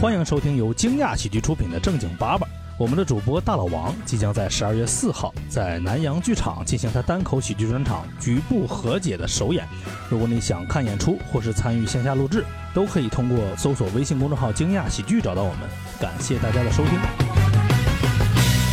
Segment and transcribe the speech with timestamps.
[0.00, 2.46] 欢迎收听由惊讶喜剧出品的《正经八百》。
[2.78, 9.66] 我们的主播大老王即将在十二月四号在南洋剧场进行他单口喜剧专场《局部和解》的首演。
[10.08, 15.68] 如果你想看演出或是参与线下录制，都可以通过搜索微信公众号“惊讶喜剧”找到我们。
[15.98, 16.92] 感谢大家的收听。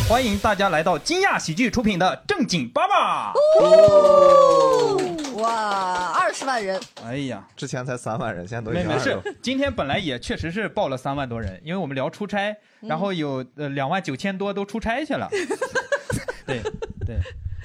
[0.08, 3.32] 欢迎大家来到惊讶喜剧出品的正经八八。
[5.36, 15.28] 哇，二十万人，哎呀，之前才三万人，现在都已没没是经二十。，今天本来也确实是报了三万多人，因为我们聊出差，然后有呃两万九千多都出差去了。
[16.46, 16.62] 对
[17.04, 17.18] 对，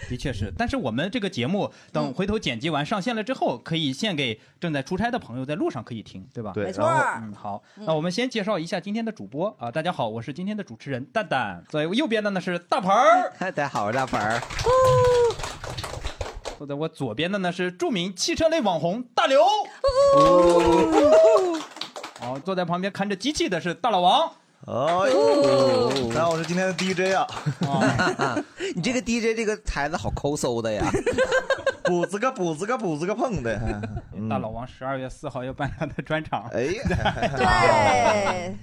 [0.09, 0.51] 的确是。
[0.57, 6.51] 但是我们这个节目等回头剪辑完上线了之后，可以献给正在出差的朋友，在路上可以听，对吧？
[6.53, 6.85] 对，没错。
[6.85, 14.41] 嗯，好，那我们先介绍一下今天的主播啊，大家好，我是今天的主持人蛋蛋，坐在我右边的呢是大鹏儿， 大家好，我是大鹏儿。
[16.61, 19.43] 坐在我左边的呢是著名汽车类网红大刘，
[22.19, 24.31] 好，坐在旁边看着机器的是大老王，
[24.67, 27.25] 哎呦，大家好，我是今天的 DJ 啊，
[28.75, 30.85] 你这个 DJ 这个台子好抠搜的呀！
[31.85, 33.59] 补子个补子个补子个碰的，
[34.13, 36.83] 嗯 大老王十二月四号要办他的专场，哎呀，
[37.37, 38.55] 对，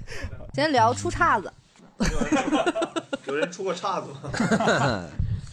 [0.53, 1.53] 今天聊出岔子，
[3.27, 4.31] 有人出过岔子吗？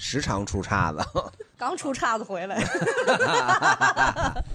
[0.08, 1.00] 时常出岔子，
[1.58, 2.58] 刚出岔子回来。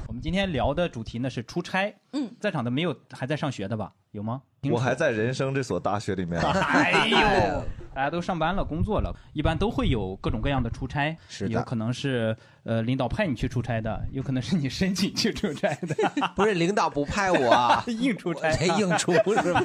[0.06, 3.92] 我们今天聊的主题呢是出差，嗯，在场的没有还在上学的吧？
[4.12, 4.42] 有吗？
[4.70, 15.94] 我还在人生这所大学里面， 哎呦， 大家都上班了，工作了，一般都会有各种各样的出差，是有可能是呃领导派你去出差的，有可能是你申请去出差的，
[16.36, 19.62] 不是领导不派我，硬出差，这硬出是吗？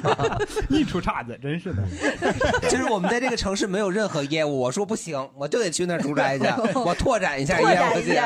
[0.70, 1.82] 硬出岔子，真是的。
[2.70, 6.44] 就是我们在这个城市没有任何业务，我说不行，我就得去那儿出差去，
[6.78, 8.16] 我拓展一下业务去。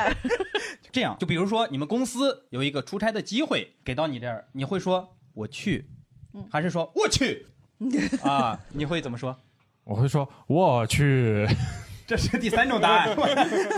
[0.93, 5.89] 这样，就比如说你们公司有一个出差的机会给到你这儿，你会说我去，
[6.51, 7.47] 还是说我去？
[8.23, 9.37] 啊，你会怎么说？
[9.85, 11.47] 我会说我去，
[12.07, 13.17] 这是第三种答案。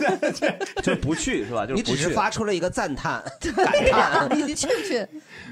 [0.82, 1.64] 就是不去是吧？
[1.64, 1.96] 就你是你。
[1.96, 3.22] 只是发出了一个赞叹，
[3.54, 4.36] 感叹。
[4.36, 5.06] 你去不去？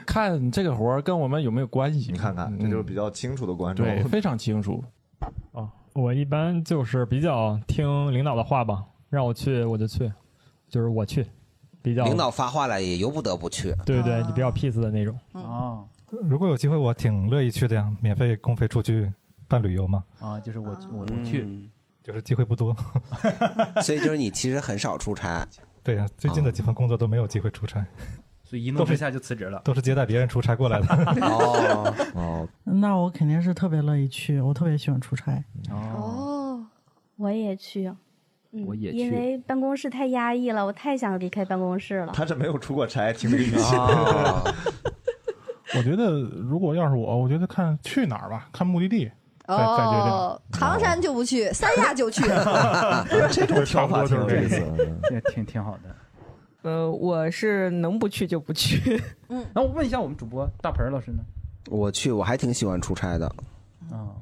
[0.05, 2.11] 看这个活儿跟我们有没有关系？
[2.11, 3.87] 你看看，这就是比较清楚的观众。
[3.87, 4.83] 对，非常清楚。
[5.93, 10.11] 我一般就是比较听领导的话吧，让我去我就去，
[10.69, 11.27] 就是我去，
[11.83, 13.75] 比较领导发话了，也由不得不去。
[13.85, 15.19] 对对你比较 peace 的那种。
[15.33, 15.85] 哦，
[16.23, 19.11] 如果有机会，我挺乐意去的呀，免费公费出去
[19.49, 21.71] 办旅游嘛，啊，就是我我我去，嗯
[22.03, 22.75] 就是机会不多。
[23.83, 25.47] 所以就是你其实很少出差。
[25.83, 27.85] 对呀，最近的几份工作都没有机会出差，
[28.43, 29.61] 所以一怒之下就辞职了。
[29.65, 30.87] 都是接待别人出差过来的。
[31.27, 35.33] 哦，哦，那我肯定是特别乐意去，我特别喜欢出差。
[35.71, 36.67] 哦，哦，
[37.17, 37.87] 我也去，
[38.53, 42.13] 嗯我也去因为办公室太压抑了，我太想离开办公室了。
[42.15, 43.77] 他是没有出过差，听这个语气。
[43.77, 44.55] 哦
[45.77, 49.11] 我觉得如果要是我，我觉得看去哪儿吧，看目的地。
[49.47, 52.23] 再再决定哦，唐山就不去，三亚就去。
[53.33, 54.63] 这种挑法挺有意思。
[55.11, 55.97] 也挺挺好的。
[56.63, 59.03] 呃，我是能不去就不去。
[59.29, 61.25] 嗯 那我问一下我们主播大盆老师呢？
[61.69, 63.27] 我去，我还挺喜欢出差的。
[63.91, 64.15] 啊，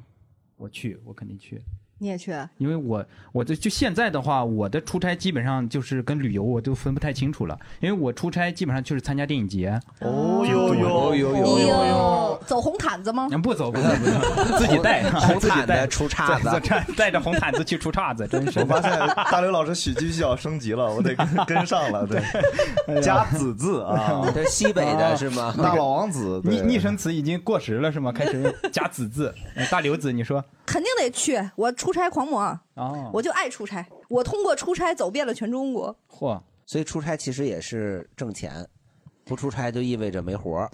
[0.56, 1.62] 我去，我肯定去。
[1.98, 2.32] 你也去？
[2.58, 13.28] 因为我我这就现在的话，我的出差基本上就是跟旅游我都分不太清楚了，因为我出差基本上就是参加电影节，哦呦呦呦你有走红毯子吗？
[13.32, 18.90] 嗯不走不走不走，自己带红自己带毯子出岔子，带带着红毯子去出岔子，真是我发现
[19.30, 22.06] 大刘老师喜剧需要升级了，我得跟跟上了。
[22.06, 25.54] 对，加子字啊， 这是西北的是吗？
[25.58, 28.12] 大老王子昵对昵称词已经过时了是吗？
[28.12, 32.40] 开始加子字，哎大刘子，你说肯定得去，我出差狂魔，
[32.74, 33.86] 哦，我就爱出差。
[34.08, 35.94] 我通过出差走遍了全中国。
[36.10, 38.66] 嚯，所以出差其实也是挣钱，
[39.24, 40.70] 不出差就意味着没活儿。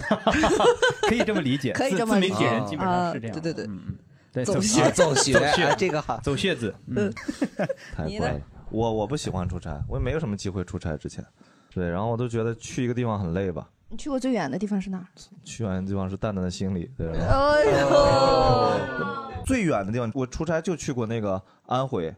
[1.09, 3.97] 可以这么理解， 可以这么理解体人基本上是这样，啊对对对嗯
[4.45, 6.19] 走走穴啊走穴，啊这个好。
[6.21, 7.13] 走穴子，嗯，
[7.95, 8.41] 太怪了。
[8.71, 11.25] 我我不喜欢出差，我也没有什么机会出差之前。
[11.73, 13.69] 对，然后我都觉得去一个地方很累吧。
[13.89, 15.07] 你去过最远的地方是哪儿？
[15.45, 22.15] 去远的地方是蛋蛋的心里，对然后哎呦，最远的地方，我出差就去过那个安徽，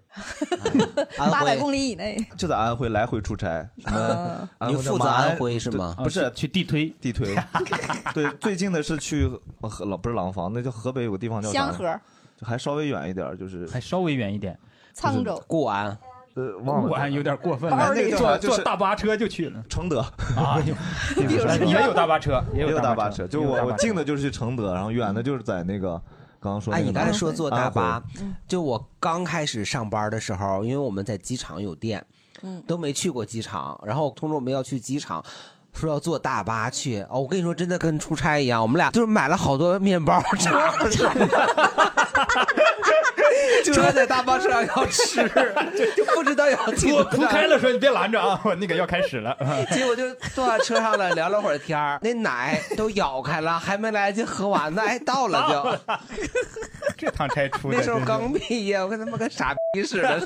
[1.18, 2.16] 安八百徽，公里以内。
[2.36, 3.68] 就在安徽来回出差。
[3.78, 5.94] 什么啊安徽的你负责安徽是吗？
[5.98, 7.34] 不是啊去地推，地推，
[8.14, 9.28] 对，最近的是去
[9.60, 11.58] 河老不是廊坊，那叫河北有个地方叫啥？
[11.58, 12.00] 香河、
[12.36, 14.58] 就还稍微远一点，就是还稍微远一点，
[14.94, 15.96] 沧州，固安，
[16.34, 16.90] 呃忘了。
[16.90, 19.64] 我还有点过分那个叫啥就是坐大巴车就去了。
[19.68, 20.00] 承德。
[20.36, 20.60] 啊，
[21.16, 26.00] 也有大巴车，也也有大大巴车，就我我近的就是去承德，然后远的就是在那个
[26.46, 28.00] 刚刚说哎，你刚才说坐大巴，
[28.46, 32.04] 就我刚开始上班的时候，因为我们在机场有店，
[32.42, 35.24] 嗯都没去过机场，然后通知我们要去机场，
[35.72, 37.02] 说要坐大巴去。
[37.10, 38.62] 哦，我跟你说，真的跟出差一样。
[38.62, 40.22] 我们俩就是买了好多面包，
[43.72, 45.16] 车在大巴车上要吃，
[45.96, 49.36] 就不知道要进我多铺开了说你别拦着啊，我那个要开始了。
[49.72, 55.96] 结果就坐在车上了，聊了会儿天儿，那奶都咬开了，还没来得及喝完呢，哎，到了就。
[56.96, 60.20] 这趟差出的那时候刚毕业，我跟他妈跟傻逼似的。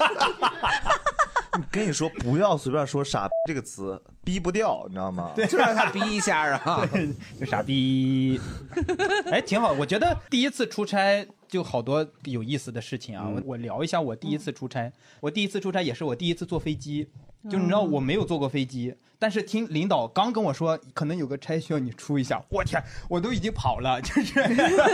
[1.70, 5.32] 跟你说，不要随便说“傻逼”这个词，逼不掉，你知道吗？
[5.35, 6.88] 对就让他逼一下啊！
[7.38, 8.41] 就傻逼。
[9.31, 13.29] 哎，挺好，我觉得第一次出差就好多有意思的事情啊。
[13.29, 17.08] 我我聊一下我第一次出差，我第一次出差也是我第一次坐飞机。
[17.49, 24.41] 就你知道我没有坐过飞机，但是听领导刚跟我说可能有个差需要你出一下，我天，我都已经跑了， 就是。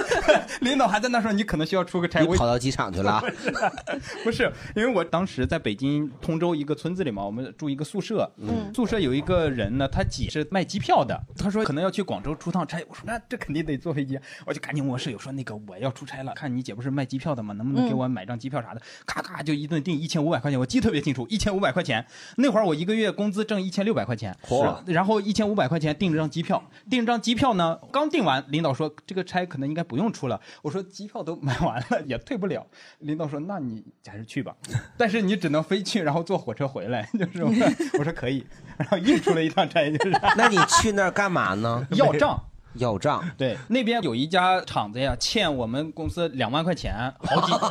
[0.61, 3.23] 领导还在那说你可能需要出个差，我你跑到机场去了？
[4.23, 8.71] 不是，因为我当时在北京通州一个村子里嘛，我们住一个宿舍，嗯。
[8.75, 17.43] 宿舍有一个人呢，他姐是卖机票的，他说可能要去广州出趟差，我说那这肯定得坐飞机，我就赶紧问我室友说那个我要出差了，看你姐不是卖机票的。
[17.43, 17.55] 吗？
[17.55, 18.83] 能不能给我买张机票啥的？
[19.07, 22.05] 咔咔就一顿订一千五百块钱，我记得特别清楚，一千五百块钱。
[22.39, 32.67] 那会儿我一个月工资挣一千六百块钱，嚯然后一千五百块钱订了张机票，订了张机票呢，刚订完，领导说这个差可能应该不用出了，我说机票都买完了也退不了，
[33.01, 34.55] 领导说那你还是去吧，
[34.97, 37.67] 但是你只能飞去，然后坐火车回来，就是我说
[37.99, 38.47] 我说可以，
[38.79, 40.17] 然后硬出了一趟差，就是。
[40.37, 41.87] 那你去那儿干嘛呢？
[41.97, 42.41] 要账。
[42.79, 47.71] 要账，对，那边有一家厂子呀，欠我们公司两万块钱，好几，我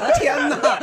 [0.00, 0.78] 的天哪！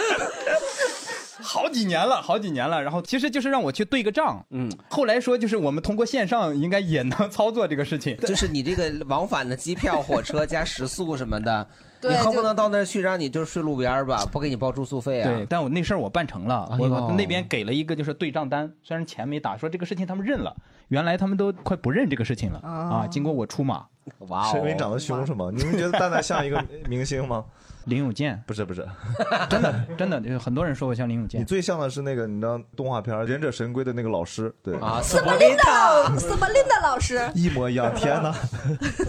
[1.44, 2.82] 好几年了，好几年了。
[2.82, 4.72] 然后其实就是让我去对个账，嗯。
[4.90, 11.68] 后来说就是我们通过线上应该也能操作这个事情， 就是你这个往返的机票、火车加食宿什么的，
[12.02, 15.30] 你恨不能到那儿去让你就睡路边儿吧，不给你包住宿费啊？
[15.30, 20.56] 对，但我那事儿我办成了，我那边给了一个就是对账单，虽然钱没打，说这个事情他们认了，
[20.88, 23.08] 原来他们都快不认这个事情了啊。
[23.08, 23.86] 经过我出马，
[24.28, 25.50] 哇哦是因为你长得凶是吗？
[25.54, 27.44] 你们觉得蛋蛋像一个明星吗？
[27.86, 28.88] 林永健不是不是，
[29.50, 31.46] 真的真的，就是很多人说我像林永健你。
[31.46, 37.94] 最像的是那个你知道动画片《忍者神龟》的那个老师，对啊，斯巴琳达，斯巴琳达老师，一模一样。
[37.96, 38.34] 天哪！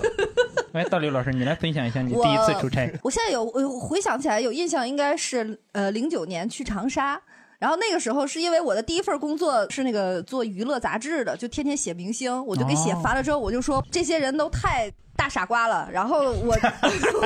[0.73, 2.93] 哎，大刘老师，你来分享一下你第一次出差。
[3.03, 7.21] 我现在有我回想起来有印象，应该是呃零九年去长沙。
[7.61, 15.89] 然后那个时候是因为我的第一份工作是那个做娱乐杂志的，就天天写明星，我就给写哦烦了之后，我就说这些人都太大傻瓜了。
[15.93, 16.57] 然后我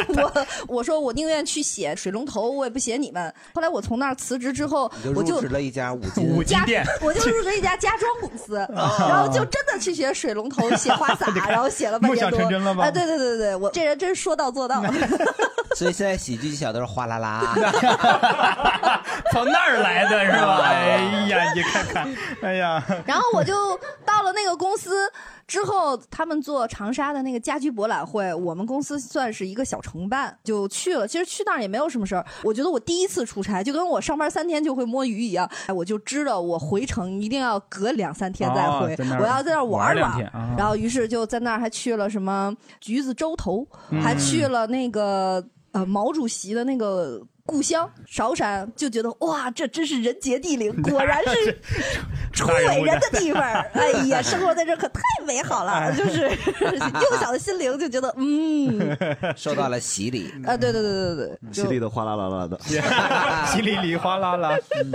[0.09, 3.33] 我我说我宁愿去写水龙头，我也不写你们。
[3.55, 12.41] 后来我从那儿辞职之后，我就就入职了一家五金 五金家店我就入职一家家装公司，然后就真的去学水龙头、写花 洒，然后写了半梦想年多。
[12.41, 14.83] 成真了吗哎，对对对对，我这人真说到做到。
[15.77, 17.55] 所以现在喜剧技巧都是哗啦啦。
[19.31, 20.61] 从那儿来的是吧？
[20.65, 25.09] 哎呀，你看看，哎呀，然后我就到了那个公司
[25.49, 31.09] 之后，他们做长沙的那个家居博览会，我们公司算是一个小承办，就去了。
[31.09, 32.25] 其实去那儿也没有什么事儿。
[32.45, 45.43] 我觉得我第一次出差，就跟我上班三天就会摸鱼一样，哎，我就知道我回程一定要隔两三天再回，我要在那儿玩玩儿两天啊然后于是就在那儿还去了什么橘子洲头，嗯还去了那个
[45.73, 47.23] 呃毛主席的那个。
[47.49, 51.59] 故乡韶山就觉得哇，这真是人杰地灵，果然是
[52.31, 53.63] 出伟人的地方儿。
[53.73, 56.29] 哎呀，生活在这可太美好了，就是
[56.69, 58.95] 幼小的心灵就觉得嗯，
[59.35, 60.31] 受到了洗礼。
[60.45, 62.61] 啊，对对对对对洗礼的哗啦啦啦的。
[63.47, 64.55] 洗礼里哗啦啦。
[64.77, 64.93] 嗯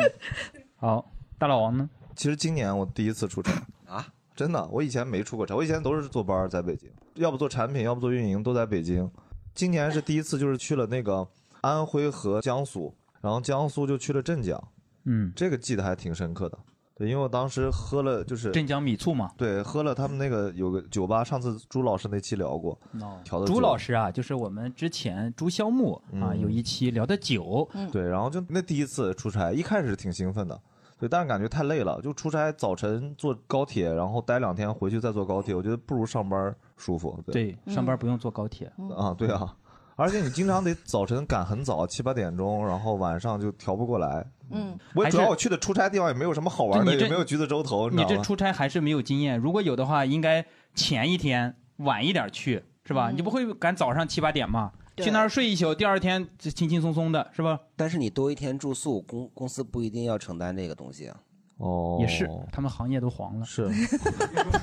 [0.77, 1.89] 好，大老王呢？
[2.15, 3.51] 其实今年我第一次出差
[3.89, 4.05] 啊，
[4.35, 9.09] 真的，我以前没出过差，我以前都是坐班儿在北京，要不做产品，要不做运营，都在北京。
[9.55, 11.27] 今年是第一次，就是去了那个
[11.63, 14.61] 安徽和江苏，然后江苏就去了镇江，
[15.05, 16.57] 嗯，这个记得还挺深刻的。
[16.95, 19.31] 对，因为我当时喝了就是镇江米醋嘛。
[19.35, 22.77] 对，喝了他们那个有个酒吧，上次朱老师那期聊过，
[23.23, 30.61] 调的朱老师啊，就是我们之前朱萧木啊嗯有一期聊的酒，对，然后就那第一次出差，一开始挺兴奋的，
[30.99, 37.19] 对，但是感觉太累了，就出差早晨坐高铁，然后待两天回去再坐高铁，我觉得不如上班舒服。
[37.25, 38.71] 对，上班不用坐高铁。
[38.95, 39.55] 啊，对啊，
[39.95, 44.25] 而且你经常得早晨赶很早，七八点钟，然后晚上就调不过来。
[44.49, 48.17] 嗯，我主要我去的出差地方也没有什么好玩的，你这也没有橘子洲头，你这？
[48.21, 50.45] 出差还是没有经验，如果有的话，应该
[50.75, 53.11] 前一天晚一点去，是吧？
[53.11, 54.71] 你不会赶早上七八点嘛？
[54.97, 57.59] 去那儿睡一宿，第二天就轻轻松松的，是吧？
[57.75, 61.17] 但是你多一天住宿，公公司不一定要承担这个东西啊。
[61.57, 63.69] 哦也是，他们行业都黄了，是，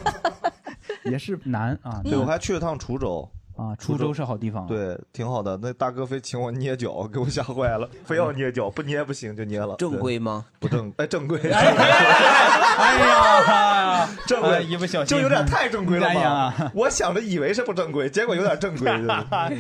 [1.11, 2.01] 也是难啊。
[2.05, 3.29] 对，我还去了趟滁州，
[3.61, 4.67] 啊，滁州是好地方。
[4.67, 5.59] 对，挺好的。
[5.61, 9.75] 那大哥非请我捏脚，给我吓坏了，非要捏脚，不捏不行就捏了。
[9.77, 10.47] 正规吗？
[10.59, 11.39] 不正，哎，正规。
[11.51, 16.73] 哎呀， 正规，一不小心就有点太正规了哎吧呀？
[16.75, 19.07] 我想着以为是不正规，结果有点正规， 有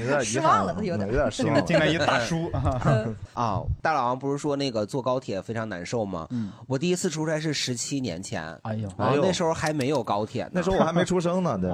[0.06, 1.62] 点遗失憾望了有点有点失望。
[1.66, 2.50] 进来一大叔，
[3.34, 6.26] 啊，大老王不是说那个坐高铁非常难受吗？
[6.30, 8.88] 嗯，我第一次出差是十七年前，哎呦
[9.22, 11.70] 那时候还没有高铁，那时候我还没出生呢，对。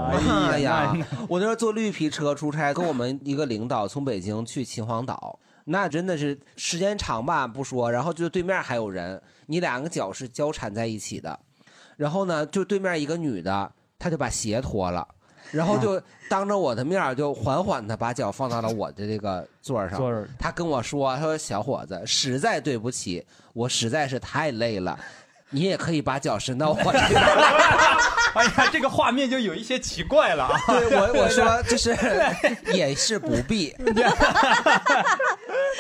[0.51, 0.93] 哎呀，
[1.29, 11.39] 我那时候坐绿皮车出差，跟我们一个领导从北京去秦皇岛，那真的是时间长吧不说，然后就对面还有人，你两个脚是交缠在一起的，
[11.97, 15.07] 然后呢，就对面一个女的，她就把鞋脱了。
[15.53, 24.99] 然后就 当着我的面就缓缓的把脚放到了我的这个座儿上她跟我说：“她说小伙子，实在对不起，我实在是太累了，
[25.51, 27.21] 你也可以把脚伸到我这边。
[28.37, 30.61] ”哎呀，这个画面就有一些奇怪了啊。
[30.67, 31.97] 对我我说就是
[32.75, 33.75] 也是不必，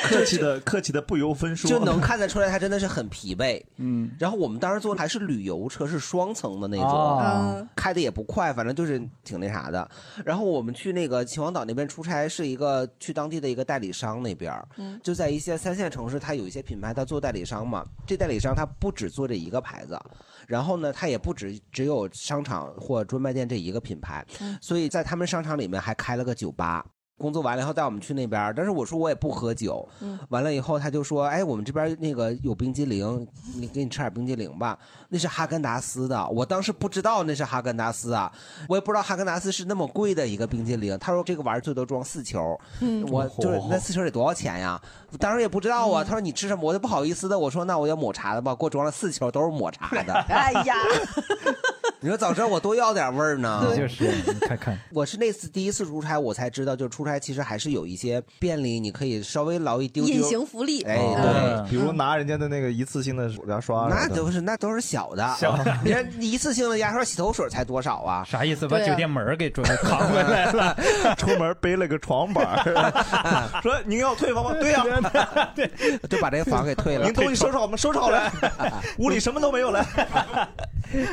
[0.04, 3.62] 客气的客气的不由分说，就能看得出来他真的是很疲惫。
[3.76, 9.87] 嗯，然后我们当时坐的还是旅游车，是双层的那种，哦开的也不快，反正就是挺那啥的。
[10.25, 17.85] 然后我们去那个秦皇岛那边出差，是一个去当地的一个代理商那边，嗯就在一些三线城市，他有一些品牌，他做代理商嘛。
[18.06, 19.98] 这代理商他不只做这一个牌子，
[20.46, 26.84] 然后呢，它也不只只有商场或专卖店这一个品牌，嗯所以在他们商场里面还开了个酒吧。
[27.18, 29.88] 工作完了以后带我们去那边，但是我说我也不喝酒。
[30.00, 38.30] 嗯完了以后他就说：“哎，我们这边那个有冰激凌，你给你吃点冰激凌吧。”那是哈根达斯的，我当时不知道那是哈根达斯啊，
[38.68, 40.99] 我也不知道哈根达斯是那么贵的一个冰激凌。
[40.99, 44.80] 他说这个玩意儿最多装四球，嗯我就是那四球得多少钱呀？
[45.12, 46.04] 我当时也不知道啊。
[46.04, 46.62] 他说你吃什么？
[46.62, 50.12] 我就不好意思的，我说那我要抹茶的吧，给我装了四球都是抹茶的。
[50.28, 50.75] 哎呀，
[52.00, 53.72] 你说早知道我多要点味儿呢。
[53.76, 60.82] 就是你看看，我是那次第一次出差，我才知道，就出差其实还是有一些便利，你可以稍微捞一丢丢隐形福利。
[60.82, 68.24] 哎，哦对，比如拿人家的那个一次性的牙刷，那都是那都是小的，小的你看一次性的牙刷、洗头水才多少啊？
[68.24, 68.68] 啥意思？
[68.68, 70.76] 把酒店门儿给准备扛回来了。
[71.16, 74.52] 出门背了个床板儿， 说您要退房吗？
[74.60, 74.84] 对呀，
[75.54, 75.70] 对
[76.08, 77.76] 就把这个房给退了您，东西收拾好吗？
[77.76, 78.30] 收拾好了，
[78.98, 79.84] 屋里什么都没有了，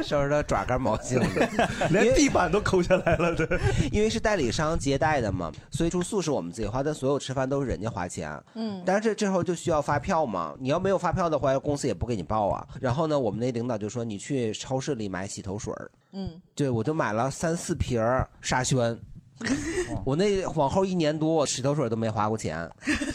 [0.04, 1.88] 收拾的爪干毛巾了。
[1.92, 3.48] 连地板都抠下来了，对。
[3.92, 8.42] 因为是代理商接待的嘛，所以住宿是我们自己花，但所有吃饭都是人家花钱。
[8.56, 12.68] 嗯，但是这这时候就需要发票嘛，你要没有发票的话，公司也不给你报啊。
[12.82, 18.98] 然后呢，我们那领导就说你去超市里买洗头水儿嗯，对，我就买了三四瓶儿沙宣。
[20.06, 22.70] 我那往后一年多，我洗头水都没花过钱。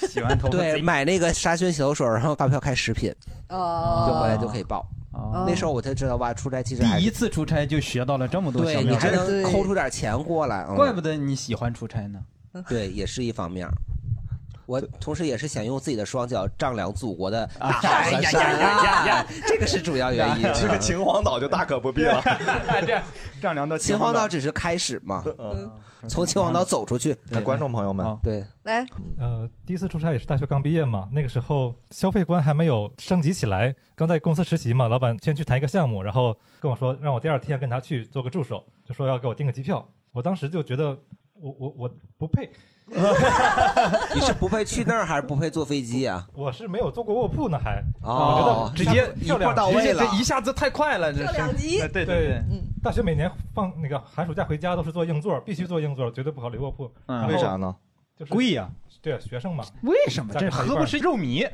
[0.08, 3.14] 洗完头发对，买那个沙宣洗头水，然后发票开食品，
[3.48, 4.86] 哦，就回来就可以报。
[5.12, 12.20] 哦那时候我才知道哇，出差其实还第一次出差就学到了这么多小对你还招，能抠出点钱过来，嗯怪不得你喜欢出差呢。
[12.68, 13.68] 对，也是一方面。
[14.66, 19.26] 我同时也是想用自己的双脚丈量祖国的大好哎呀河山呀呀呀呀！
[19.46, 20.42] 这个是主要原因。
[20.54, 22.22] 这个秦皇岛就大可不必了。
[22.86, 23.02] 这样
[23.40, 25.24] 丈量到秦皇岛只是开始嘛，
[26.08, 27.16] 从秦皇岛走出去。
[27.30, 28.86] 那观众朋友们，对，来，
[29.18, 39.86] 呃，第一次出差也是大学刚毕业嘛，那个时候消费观还没有升级起来，刚在公司实习嘛，老板先去谈一个项目，然后跟我说让我第二天跟他去做个助手，就说要给我订个机票。
[40.12, 40.96] 我当时就觉得
[41.34, 42.50] 我我我不配，
[44.14, 46.26] 你是不配去那儿还是不配坐飞机啊？
[46.32, 50.04] 我是没有坐过卧铺呢还，哦我觉得直接一步到位了。
[50.06, 51.32] 这一下子太快了，这是。
[51.34, 56.92] 两级哎对对对，嗯，大学每年放那个寒暑假回家都是坐硬座，必须坐硬座，绝对不考虑卧铺。
[57.06, 57.74] 嗯为啥呢？
[58.16, 58.70] 就是贵呀？
[59.00, 60.34] 对啊，学生嘛，为什么？
[60.34, 61.48] 这何不是肉糜？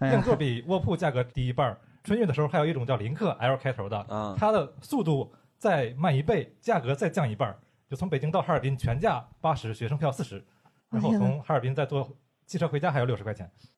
[0.00, 1.78] 硬座比卧铺价格低一半儿。
[2.04, 7.58] 春运的时候还有一种叫林克 L 开头的，啊它的速度再慢一倍，价格再降一半儿，
[7.88, 10.42] 就从北京到哈尔滨全价八十，学生票四十，
[10.90, 12.08] 然后从哈尔滨再坐
[12.46, 13.77] 汽车回家还要六十块钱哇。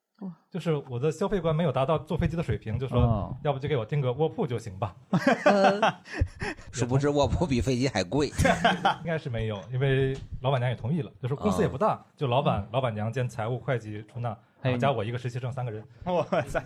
[0.51, 3.37] 就是我的消费观没有达到坐飞机的水平，就说哦。
[3.43, 4.95] 要不就给我订个卧铺就行吧，
[5.45, 5.81] 呃，
[6.73, 8.29] 殊不知卧铺比飞机还贵。
[9.01, 15.83] 应该是没有，因为老板娘也同意了，就说公司也不大，就老板、老板娘兼财务、会计、出纳，还有然后加我一个实习生，三个人。
[16.05, 16.63] 哇塞！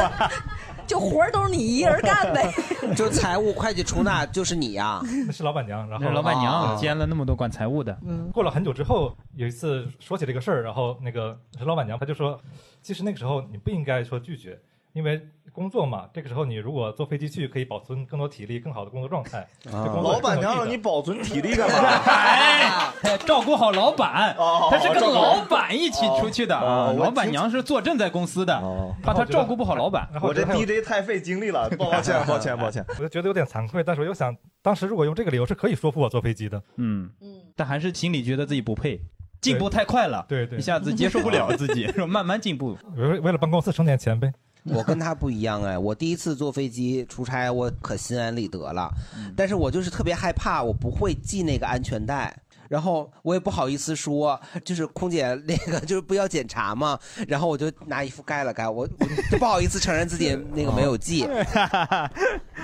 [0.86, 2.52] 就活儿都是你一人干呗。
[2.94, 5.00] 就财务、会计、出纳就是你呀。
[5.26, 12.38] 那是老板娘，然后老板啊娘兼了那么多管财务的，嗯，过了很久之后，有一次说起这个事儿，然后那个是老板娘，她就说，
[12.82, 14.60] 其实那个时候你不应该说拒绝，
[14.94, 15.20] 因为
[15.52, 19.46] 工作嘛，这个时候你如果坐飞机去，可以保存更多体力，更好的工作状态。
[19.70, 21.88] 老板娘让你保存体力干嘛？
[22.06, 26.54] 哎，照顾好老板，哦他是跟老板一起出去的。
[26.54, 30.08] 老板娘是坐镇在公司的，哦，怕他照顾不好老板。
[30.22, 32.84] 我这 DJ 太费精力了，抱歉，抱歉，抱歉。
[32.96, 36.62] 我就觉得有点惭愧，但是我又想，当时如果用这个理由是可以说服我坐飞机的。
[36.76, 39.00] 嗯，嗯，但还是心里觉得自己不配，
[39.40, 42.78] 进步太快了，对对一下子接受不了自己， 说慢慢进步。
[42.96, 44.32] 为为了帮公司省点钱呗。
[44.72, 48.90] 我跟他不一样哎，我第一次坐飞机出差，我可心安理得了，
[49.36, 52.34] 但是我就是特别害怕，我不会系那个安全带。
[52.68, 61.28] 然后我也不好意思说，就是空姐那个就是不要检查嘛，然后我就拿衣服盖了盖，我我就不好意思承认自己那个没有系。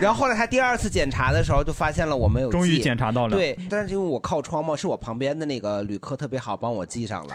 [0.00, 7.35] 然后后来他第二次检查的时候，就发现了我没有系，终于检查到了对，但是因为我靠窗嘛，是我旁边的那个旅客特别好，帮我系上了。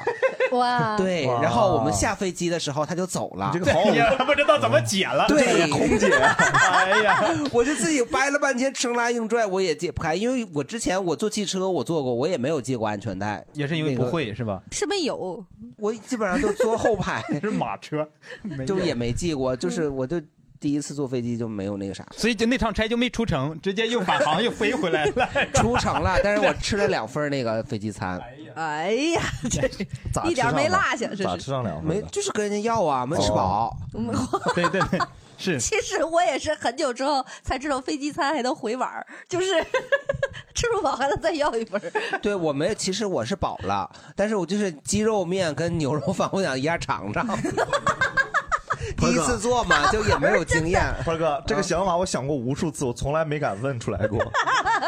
[0.52, 3.52] 哇， 对，然后我们下飞机的时候他就走了。
[3.54, 14.62] 这个好也不知道怎么解了，对，空姐， 哎呀，我就自己掰了半天，生拉硬拽，我也解不开，因为我之前我坐汽车我坐过，我也没有系过安全带，也是因为不会是吧？
[14.72, 15.44] 是没有，
[15.78, 18.08] 我基本上都坐后排， 是马车，
[18.66, 20.22] 就也没系过，就是我就
[20.60, 25.30] 第一次坐飞机就没有那个啥，所以就那趟差就没出城，直接又返航又飞回来了。
[25.54, 28.20] 出城了，但是我吃了两份那个飞机餐，
[28.56, 29.68] 哎呀，这
[30.30, 31.52] 一点没落下，这是。
[31.84, 33.76] 没，就是跟人家要啊，没吃饱。
[34.56, 35.00] 对对对，
[35.38, 39.48] 是其实我也是很久之后才知道飞机餐还能回碗儿， 就是
[40.56, 41.92] 吃不饱还能再要一份儿。
[42.22, 47.28] 对我没，其实我是饱了，但是我就是鸡肉面跟牛肉饭，我想一下尝尝。
[48.98, 50.82] 第一次做嘛，就也没有经验。
[51.04, 54.20] 花哥，这个想法我想过无数次，我从来没敢问出来过。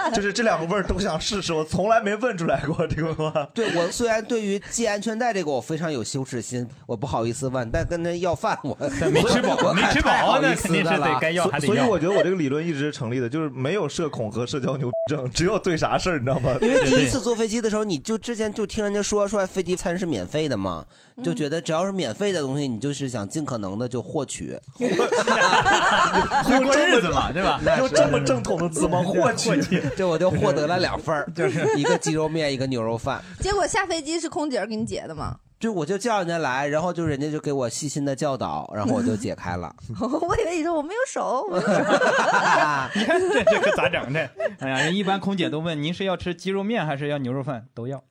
[0.16, 3.32] 就是这两个味儿都想试试，我从来没问出来过这个话。
[3.54, 8.76] 对我虽然对于系安全带这个我非常有羞耻心，我不好意思问，但跟他要饭 我
[9.12, 16.56] 没吃饱没吃饱那肯定是得该要还得所以我觉得我这个理论一直是成立的，就是没有社恐和社交牛逼症，只有对啥事儿，你知道吗？
[16.62, 20.86] 因为第一次坐飞机的时候，你就之前就听人家说说飞机餐是免费的嘛，
[21.24, 24.58] 就觉得只要是免费的东西，你就是想尽可能的就获取。
[24.78, 27.60] 会过日子嘛，对吧？
[27.78, 29.02] 用这么正统的字吗？
[29.04, 29.62] 获取，
[29.98, 33.20] 这我就获得了两份儿， 就是一个鸡肉面，一个牛肉饭。
[33.40, 35.36] 结果下飞机是空姐儿给你解的吗？
[35.60, 39.76] 就我就叫人家来，然后就人家就给我细心的教导，然后我就解开了。
[40.00, 41.74] 我以为你说我没有手，我没有手
[42.94, 44.20] 你看这这可咋整这？
[44.60, 48.04] 哎呀，人一般空姐都问您是要吃鸡肉面还是要牛肉饭，都要。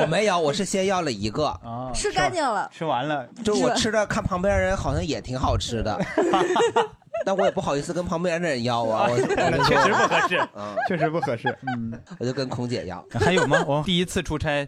[0.00, 2.70] 我没有，我是先要了一个，啊，吃干净了。
[2.72, 6.00] 吃完了，就我吃的看旁边人好像也挺好吃的，
[7.28, 11.58] 但我也不好意思跟旁边的人要啊， 我确实不合适嗯，确实不合适。
[11.66, 13.04] 嗯，我就跟空姐要。
[13.20, 13.62] 还有吗？
[13.66, 14.66] 我第一次出差，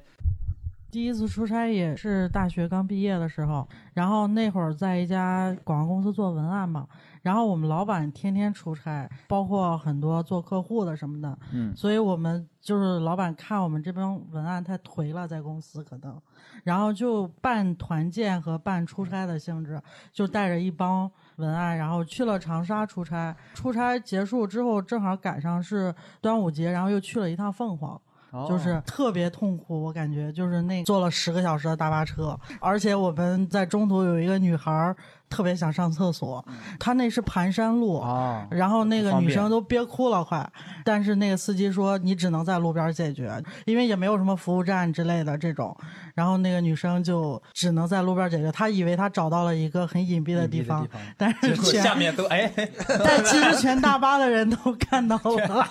[0.90, 6.86] 第一次出差也是大学刚毕业的时候，然后那会儿在一家广告公司做文案嘛，
[7.22, 16.20] 然后我们老板天天出差，包括很多做客户的什么的，嗯所以我们就是老板看我们这帮文案太颓了，在公司可能，
[16.64, 19.80] 然后就办团建和办出差的性质，
[20.12, 23.34] 就带着一帮文案，然后去了长沙出差。
[23.54, 28.00] 出差结束之后，正好赶上是端午节，然后又去了一趟凤凰。
[28.32, 34.96] 哦就是特别痛苦，我感觉就是那坐了十个小时的大巴车，而且我们在中途有一个女孩儿
[35.28, 36.44] 特别想上厕所，
[36.78, 40.48] 她那是盘山路，哦然后那个女生都憋哭了快，
[40.84, 45.76] 但是那个司机说你只能在路边解决，因为也没有什么服务站之类的这种，
[46.20, 52.52] 然后那个女生就只能在路边解决，她以为她找到了一个很隐蔽的地方，但是全下面都哎，
[53.02, 55.66] 但其实全大巴的人都看到了。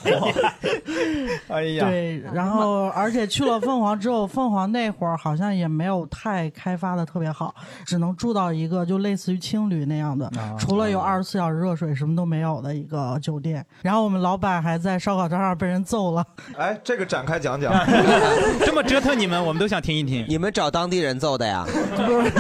[1.50, 7.54] 哎呀，对，然后而且去了凤凰之后，凤凰那会儿好像也没有太开发的特别好，
[7.86, 13.64] 只能住到一个就类似于青旅那样的，啊除了有二十四小时热水什么都没有的一个酒店。
[13.84, 16.26] 然后我们老板还在烧烤摊上被人揍了。
[16.58, 17.72] 哎，这个展开讲讲。
[18.66, 20.26] 这么折腾你们，我们都想听一听。
[20.28, 21.66] 你们找当地人揍的呀？
[21.96, 22.32] 不是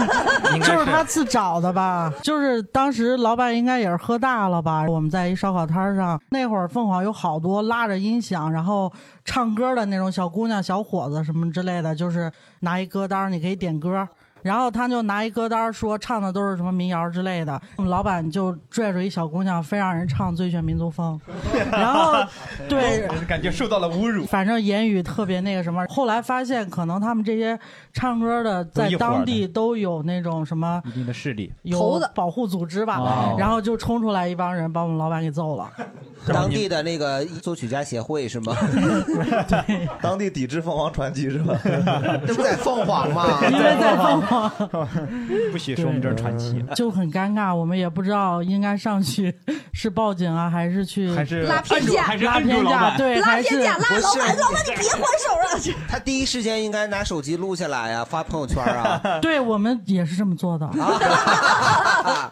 [0.62, 2.12] 就是他自找的吧？
[2.24, 4.86] 就是当时老板应该也是喝大了吧？
[4.88, 8.92] 我们在一烧烤摊上，那会儿凤凰有好多拉着音响，然后
[9.26, 12.32] 唱歌的那种小姑娘、小伙子什么之类的，就是
[12.62, 14.08] 拿一歌单，你可以点歌。
[14.42, 21.20] 然后他就拿一歌单说唱的都是什么民谣之类的，我们老板就拽着一小姑娘，非让人唱《最炫民族风》，
[21.72, 22.14] 然后
[22.68, 24.26] 对，感觉受到了侮辱。
[24.26, 25.86] 反正言语特别那个什么。
[25.90, 27.58] 后来发现，可能他们这些
[27.94, 35.70] 唱歌的在当地都有那种什么一定的势力，有保护组织吧，哦然后就冲出来一帮人把我们老板给揍了。
[36.28, 38.54] 当地的那个作曲家协会是吗？
[40.02, 41.58] 当地抵制凤凰传奇是吧？
[42.28, 43.40] 这不在凤凰吗？
[43.50, 44.29] 因为在凤凰
[45.52, 49.34] 不许说我们这儿传奇，就很尴尬，我们也不知道应该上去
[49.74, 52.96] 是报警啊，还是去还是拉偏架还是拉偏架？
[52.98, 55.78] 对，拉偏架，拉老板，老板你别还手啊！
[55.90, 59.02] 他第一时间应该拿手机录下来啊，发朋友圈啊。
[59.22, 62.32] 对我们也是这么做的啊。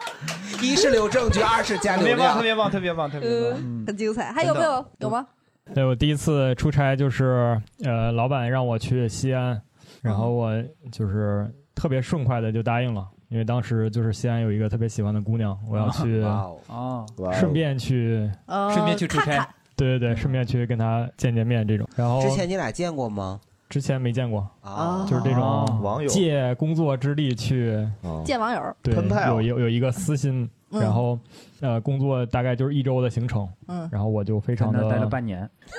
[0.62, 2.42] 一是留证据，二是加流特别棒，特。
[2.42, 3.60] 别棒，特别棒，特别棒。
[3.62, 4.32] 嗯，很精彩。
[4.32, 4.86] 还有没有？
[5.00, 5.26] 有吗？
[5.74, 9.62] 对我第一次出差就是呃，老板让我去西安，
[10.02, 10.52] 然后我
[10.92, 11.46] 就是
[11.78, 21.88] 特别顺快的就答应了，因为当时就是西安有一个特别喜欢的姑娘， 我要去哦，顺便去呃顺便去出差，对对对，顺便去跟她见见面这种。
[21.96, 23.40] 然后之前你俩见过吗？
[23.70, 25.06] 之前没见过啊。
[25.08, 26.08] 就是这种网友。
[26.08, 27.88] 借工作之力去
[28.26, 28.96] 见网友，对
[29.28, 30.82] 有有有一个私心，嗯。
[30.82, 31.20] 然后
[31.60, 33.88] 呃工作大概就是一周的行程，嗯。
[33.92, 35.48] 然后我就非常的待了半年，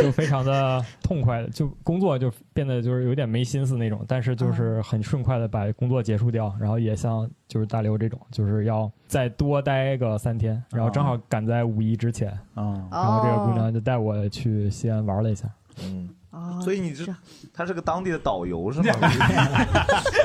[0.00, 4.36] 就非常的痛快的，就工作就变得就是有点没心思那种，但是嗯。
[4.36, 15.48] 就是很顺快的把工作结束掉，然后也像就是大刘这种，就是要再多待个三天，然后正好赶在五一之前，啊，然后这个姑哦娘就带我去西安玩了一下，
[15.82, 17.04] 嗯，哦所以你这
[17.52, 18.94] 他 是个当地的导游是吗？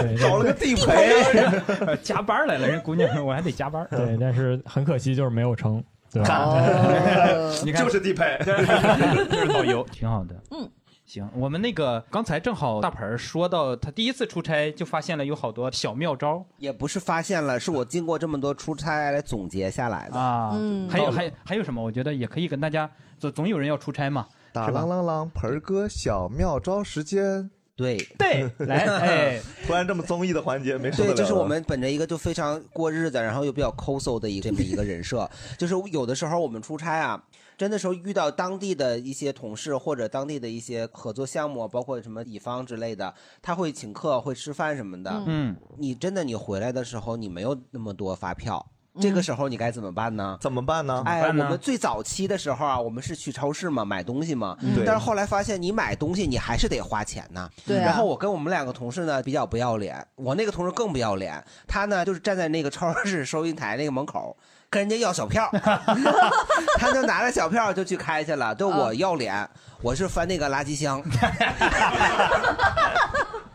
[0.01, 6.45] 对，找了个地陪， 加班来了，人姑娘说我还得加班，对，但是很可惜就是没有成，对吧？
[6.45, 8.38] 哦 你看就是地陪。
[8.43, 10.36] 就是导游， 挺好的。
[10.52, 10.69] 嗯，
[11.06, 20.19] 行，我们那个刚才正好大盆儿说到他第一次出差就发现了有好多小妙招也不是发现了，是我经过这么多出差来总结下来的。
[20.19, 21.82] 啊，嗯还有还还有什么？
[21.82, 27.50] 我觉得也可以跟大家，总总有人要出差嘛，打啷啷啷，盆儿哥小妙招时间。
[27.81, 31.25] 对对，来，哎， 突然这么综艺的环节没受得对，就。
[31.25, 35.29] 是我们本着一个就非常过日子，然后又比较抠搜的一个这么一个人设。
[35.57, 37.23] 就是有的时候我们出差啊，
[37.57, 45.23] 真的时候遇到当地的一些同事或者当地的一些合作项目，包括什么乙方之类的，他会请客、会吃饭什么的。
[45.25, 48.65] 嗯，你真的你回来的时候，你没有那么多发票。
[48.93, 50.38] 嗯这个时候你该怎么办呢？
[50.41, 51.01] 怎么办呢？
[51.06, 57.49] 哎，我们最早期的时候啊，我们是去超市嘛买东西嘛，对但是后来发现你买东西你还是得花钱呐。
[57.65, 64.36] 对啊然后我跟我们两个同事呢比较不要脸，我那个同事更不要脸，他呢就是站在那个超市收银台那个门口。
[64.69, 65.49] 跟人家要小票，
[66.80, 68.56] 他就拿着小票就去开去了。
[68.56, 69.45] 对我要脸，
[69.84, 71.04] 我是翻那个垃圾箱，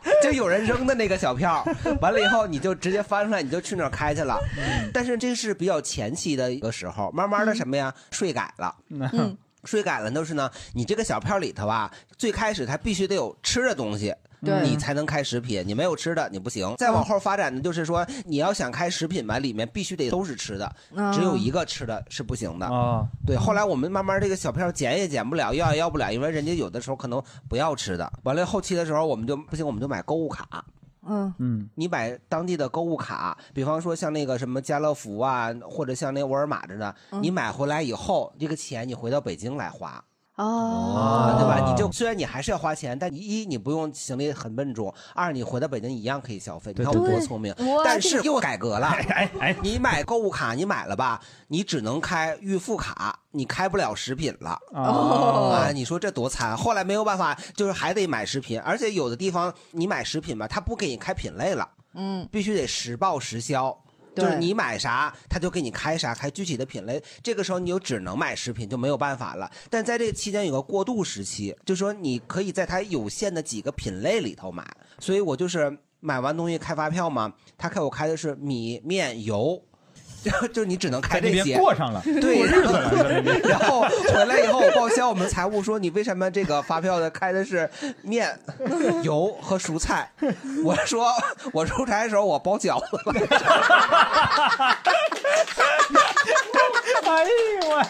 [0.23, 1.65] 就有人扔的那个小票，
[2.01, 4.39] 完了以后你就直接翻出来，你就去那儿开去了。
[4.93, 8.75] 但是这是比较前期的一个时候，慢慢的什么呀，税改了。
[8.91, 14.15] 嗯税改了都是呢，你这个小票里头啊，最开始它必须得有吃的东西。
[14.45, 16.75] 对你才能开食品，你没有吃的你不行。
[16.77, 22.67] 再往后发展的就是说，你要想开食品吧，里面必须得都是吃的，嗯只有一个吃的是不行的。
[22.67, 28.13] 啊，对，后来我们慢慢这个小票减也减不了，要也要不了，因为人家有的时候可能不要吃的。
[28.25, 30.65] 完了后期的时候，我们就不行，我们就买购物卡。
[31.09, 40.03] 嗯嗯，你买当地的购物卡，比方说像那个什么家乐福啊，或者像那沃尔玛似的，嗯你买回来以后，这个钱你回到北京来花。
[40.37, 41.65] 哦，对吧？
[41.67, 46.75] 你就虽然你还是要花钱，但一你不用行李很笨重，二你回到北京一样可以消费。
[46.77, 47.55] 你看我多聪明！
[47.85, 54.59] 但是又改革了，哎哎，你买购物卡你买了吧，你只能开预付卡，你开不了食品了。
[54.73, 56.55] 哦啊，你说这多惨！
[56.55, 63.75] 后来没有办法，就是还得买食品，而且有的地方你买食品吧，他不给你开品类了，嗯，必须得实报实销。
[64.17, 67.03] 就是你买啥，他就给你开啥，开具体的品类。
[67.23, 69.51] 这个时候你就只能买食品，就没有办法了。
[69.71, 74.67] 但在这个期间有个过渡时期，就说你可以在它有限的几个品类里头买。
[74.99, 79.63] 所以我就是买完东西开发票嘛，他给我开的是米面油。
[80.41, 82.73] 就就是你只能开这些，过上了，对，过日子
[83.49, 87.71] 然后回来以后，我报销我们财务说你为什么这个发票的开的是
[88.03, 88.37] 面、
[89.05, 90.11] 油和蔬菜？
[90.65, 91.07] 我说
[91.53, 93.15] 我出差的时候我包饺子了。
[97.07, 97.31] 哎呦
[97.71, 97.87] 我，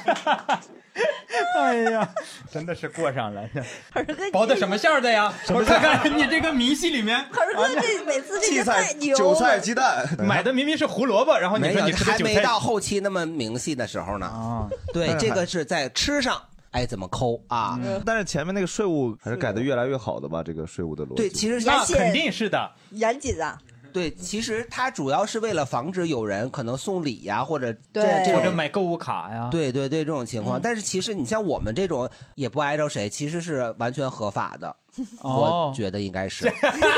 [1.59, 2.09] 哎呀，
[2.53, 3.43] 真的是过上了。
[4.33, 5.33] 包的什么馅儿的呀？
[5.49, 14.27] 我看看你这个明细里面，可是哥这每次这个荠菜韭菜鸡蛋，买的明明是胡萝卜，然后你说你，吃韭菜没到后期那么明细的时候呢。
[14.27, 14.69] 啊？
[14.93, 17.79] 对，哎这个是在吃上，哎，怎么抠啊？
[18.05, 20.43] 但是前面那个税务还是改的越来越好的吧？
[20.43, 21.15] 这个税务的逻辑。
[21.15, 22.71] 对，其实是那肯定是的。
[22.91, 23.59] 严谨啊，
[23.97, 28.41] 对，其实它主要是为了防止有人可能送礼呀，或者这对这种。
[28.41, 34.69] 或者买购物卡呀，对对对，这种情况，嗯但是其实你像我们这种也不挨着谁，其实是完全合法的，
[35.23, 36.53] 哦我觉得应该是。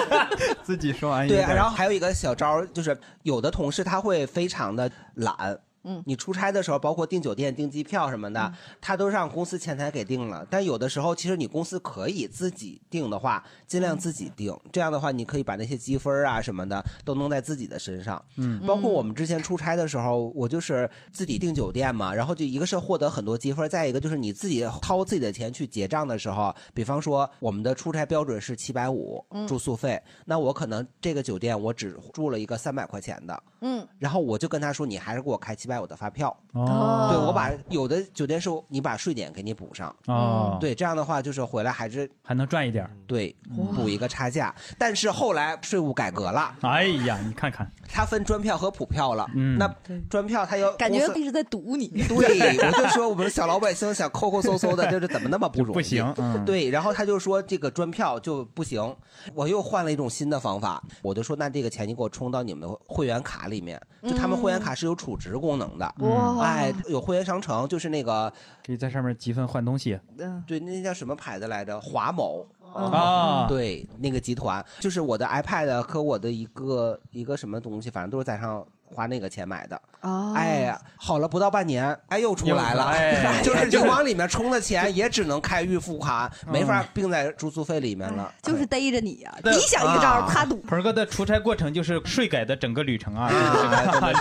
[0.64, 5.56] 自己说完对，然后还有一个小招，就是有的同事他会非常的懒。
[5.84, 6.02] 嗯。
[6.06, 10.46] 你出差的时候，包括订酒店、订机票什么的，他都让公司前台给订了。
[10.50, 14.54] 但有的时候，其实你公司可以自己订的话，尽量自己订。
[14.70, 18.22] 这样的话，你可以把那些积分啊什么的都弄在自己的身上。
[18.36, 18.60] 嗯。
[18.66, 36.36] 包括我们之前出差的时候，我就是自己订酒店嘛，然后就一个是获得很多积分，再一个就是你自己掏自己的钱去结账的时候，比方说我们的出差标准是七百五住宿费，那我可能这个酒店我只住了一个三百块钱的，嗯，然后我就跟他说，你还是给我开七百带我的发票。
[36.52, 39.94] 哦对我把有的酒店是你把税点给你补上。
[40.06, 42.88] 哦对，这样的话就是回来还是还能赚一点。
[43.06, 43.34] 对，
[43.74, 44.54] 补一个差价。
[44.78, 49.26] 但是后来税务改革了，哎呀，你看看，它分专票和普票了。
[49.34, 49.68] 嗯那
[50.08, 51.88] 专票它要感觉一直在堵你。
[52.06, 55.74] 对，我就说我们小老百姓想抠抠搜搜的，就是怎么那么不容易？
[55.74, 58.94] 不行嗯对，然后他就说这个专票就不行，
[59.34, 68.32] 我又换了一种新的方法，我就说那这个钱你给我充到你们会员卡里面，就他们会员卡是有储值功能的，哇哎，有会员商城，就是那个
[68.64, 69.98] 可以在上面积分换东西。
[70.18, 71.80] 嗯，对，那叫什么牌子来着？
[71.80, 72.46] 华某。
[72.72, 73.46] 啊。
[73.48, 79.80] 对，那个集团就是我的 iPad 和我的一个一个什么东西，反正都是在上花那个钱买的。
[80.00, 88.32] 哦哎呀，好了不到半年，哎又出来了，又哎 就是你往里面充的钱也只能开预付款，没法并在住宿费里面了。
[88.40, 90.56] 就是逮着你呀、你想一招，他赌。
[90.58, 93.28] 鹏哥的出差过程就是税改的整个旅程啊，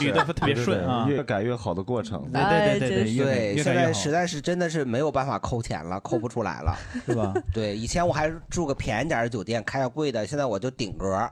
[0.01, 1.05] 捋的特别顺啊。
[1.07, 2.27] 越改越好的过程。
[2.33, 6.75] 对对对对现在实在是真的是没有办法扣钱了，扣不出来了，
[7.05, 7.31] 是吧？
[7.53, 11.29] 对，以前我还住个便宜点的酒店，开个贵的，现在我就顶格，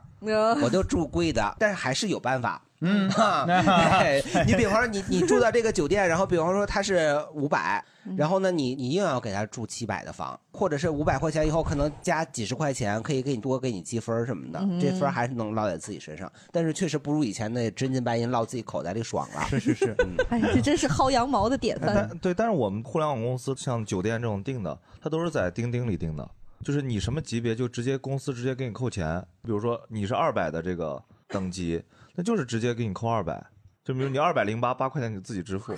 [0.62, 2.62] 我就住贵的，但是还是有办法。
[2.82, 7.84] 嗯，对 你比方说你你住到这个酒店，然后比方说它是五百，
[8.18, 19.46] 然后呢你你硬要给他住七百的房，或者是五百块钱以后可能加几十块钱，可以给你多给你积分什么的，嗯这分还是能落在自己身上，但是确实不如以前那真金白银落自己口袋里爽了。
[19.50, 22.10] 是是是，嗯， 哎，这真是薅羊毛的典范。
[22.22, 26.30] 对，但是我们互联网公司像酒店这种订的，它都是在钉钉里订的，
[26.64, 29.26] 就是你什么级别就直接公司直接给你扣钱。
[29.42, 31.82] 比如说你是二百的这个等级，
[32.16, 33.46] 那就是直接给你扣二百。
[33.84, 35.76] 就比如你二百零八八块钱你自己支付，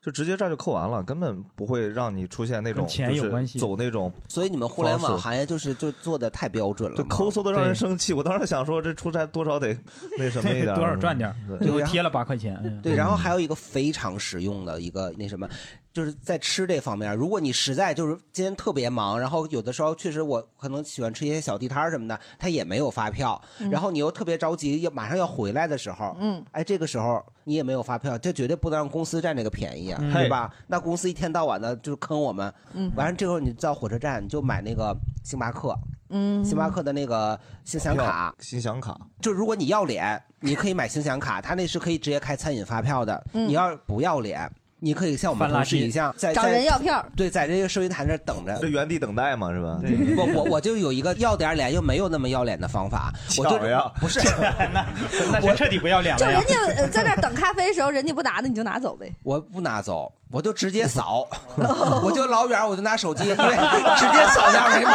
[0.00, 4.12] 就直接这儿就扣完了，根本不会让你出现那种跟钱有关系就是走那种。
[4.28, 8.12] 所以你们互联网行业就是就做的太标准了，就抠搜的让人生气。
[8.12, 9.76] 我当时想说，这出差多少得
[10.16, 12.60] 那什么一点儿，多少赚点最后贴了八块钱。
[12.62, 15.48] 嗯对，然后还有一个非常实用的一个那什么，
[15.92, 23.70] 就是在吃这方面，如果你实在就是今天特别忙，然后有的时候确实我可能喜欢吃一些小地摊儿什么的，他也没有发票，嗯。
[23.70, 30.52] 然后你又特别着急要马上要回来的时候，嗯，哎，这个时候你也没有发票，这绝对不能让公司占这个便宜啊，嗯对吧？
[30.66, 32.90] 那公司一天到晚的就是坑我们，嗯。
[32.96, 35.78] 完了这时候你到火车站你就买那个星巴克，
[36.08, 36.42] 嗯。
[36.42, 43.22] 星巴克的那个星享卡，星享卡，就如果你要脸，你可以买星享卡，他那是可以直接开餐饮发票的。
[43.34, 43.46] 嗯。
[43.46, 44.50] 你要不要脸，
[44.84, 47.06] 你可以向我们同事一样，在找人要票。
[47.16, 48.58] 对，在这个收银台那儿等着。
[48.60, 49.78] 这原地等待嘛，是吧？
[50.16, 54.18] 我我我就有一个要点脸又没有那么要脸的方法，我就巧呀不是
[54.74, 56.18] 那我彻底不要脸了。
[56.18, 59.08] 就人家呃在那等咖啡的时候，人家不拿的你就拿走呗。
[59.22, 64.90] 我不拿走，我就直接扫， 我就老远我就拿手机，因为直接扫下二维码。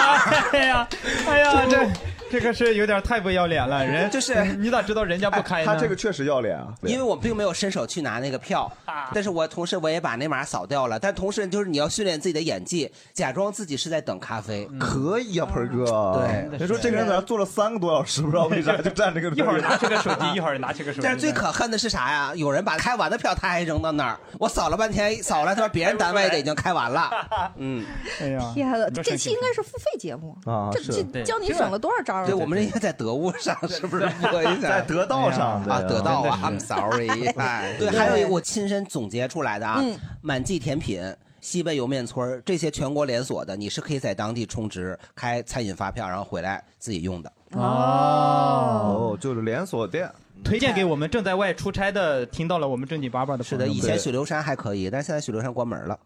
[0.52, 0.88] 哎呀，
[1.30, 1.88] 哎呀，这
[2.32, 5.74] 这个是有点太不要脸了， 人就是你咋知道人家不开呢？
[5.74, 8.72] 他这个确实要脸啊，因为我并没有伸手去拿那个票，
[9.14, 11.00] 但是我同时我也把那码扫掉了。
[11.00, 14.68] 但同时就是你要训练自己的演技，假装自己是在等咖啡。
[14.80, 15.86] 可以啊，鹏哥。
[16.20, 21.02] 对你说这个人在那坐了三个多小时，不知道为啥就站这个一会儿拿起个手机，一会儿拿起 个手机。
[21.04, 22.34] 但是最可恨的是啥呀？
[22.36, 27.10] 有人把开完的票他还扔到那儿，我扫了半天，扫了他说别人单位的已经开完了。
[27.58, 27.86] 嗯，
[28.22, 34.70] 哎呀，天呐，多生气这期应该是付费节目啊这这教你省了多少招对我们这应该在得物上是不是播一下？
[34.70, 37.08] 在得道上啊，得道啊，I'm sorry。
[37.38, 41.16] 哎，对，还有一个我亲身总结出来的啊嗯，满记甜品。
[41.40, 47.32] 西贝莜面村这些全国连锁的，你是可以在当地充值开餐饮发票，然后回来自己用的。
[47.52, 50.12] 哦，哦，就是连锁店。
[50.44, 53.78] 推荐给我们正在外出差的，听到了我们正经八百的是的，朋友们。
[53.78, 55.98] 以前许留山还可以，但是现在许留山关门了。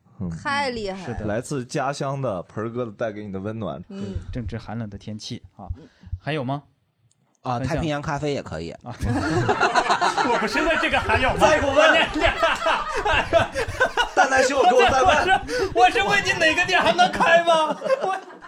[0.44, 1.26] 太厉害了。
[1.26, 3.82] 来自家乡的盆儿哥的带给你的温暖。
[3.90, 5.66] 嗯，正值寒冷的天气啊，
[6.22, 6.64] 还有吗？
[7.42, 8.76] 啊，太平洋咖啡也可以。
[8.84, 8.92] 我
[10.40, 11.38] 不是问这个还有吗？
[11.40, 11.92] 再给我问
[14.16, 15.32] 蛋蛋秀给我再问，我是
[15.74, 17.76] 我是问你哪个店还能开吗？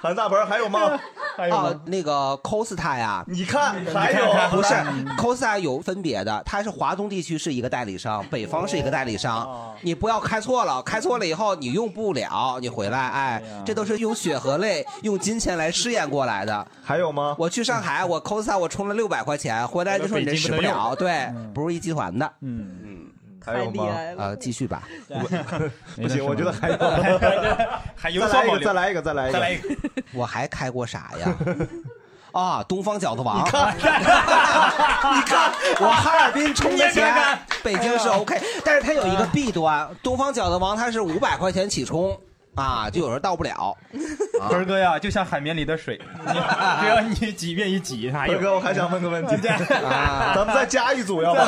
[0.04, 0.82] 韩大盆 还有吗？
[0.82, 1.00] 啊
[1.36, 4.74] 还有吗？，那个 Costa 呀，你看还有不是
[5.18, 9.76] Costa 有分别的，它是华东地区是一个代理商，北方是一个代理哦商。
[9.82, 16.68] 你不要开错了，开错了以后你用不了，你回来，哎，这都是用血和泪、用金钱来试验过来的。
[16.84, 17.36] 还有吗？
[17.40, 22.32] 我去上海，我 Costa 我充了六百块钱，回来就说你这使不了，对，不是一集团的。
[22.42, 22.83] 嗯，嗯，
[23.46, 23.88] 还有吗？
[24.18, 24.84] 呃，继续吧。
[25.96, 26.78] 不行，我觉得还有。
[27.96, 28.60] 还有再来一个。
[28.60, 29.70] 再来一个，再来一个，再来一个。
[30.14, 31.36] 我还开过啥呀？
[32.32, 33.38] 啊，东方饺子王。
[33.38, 33.82] 你看，你
[35.22, 37.14] 看，我哈尔滨充的钱，
[37.64, 42.20] 北京是 OK，但是它有一个弊端，东方饺子王它是五百块钱起充。
[42.56, 43.76] 啊，就有人到不了。
[44.50, 46.34] 盆儿哥呀，就像海绵里的水，你
[46.82, 48.10] 只要你挤愿意挤。
[48.10, 51.42] 鹏哥，我 还想问个问题，啊咱们再加一组，要不？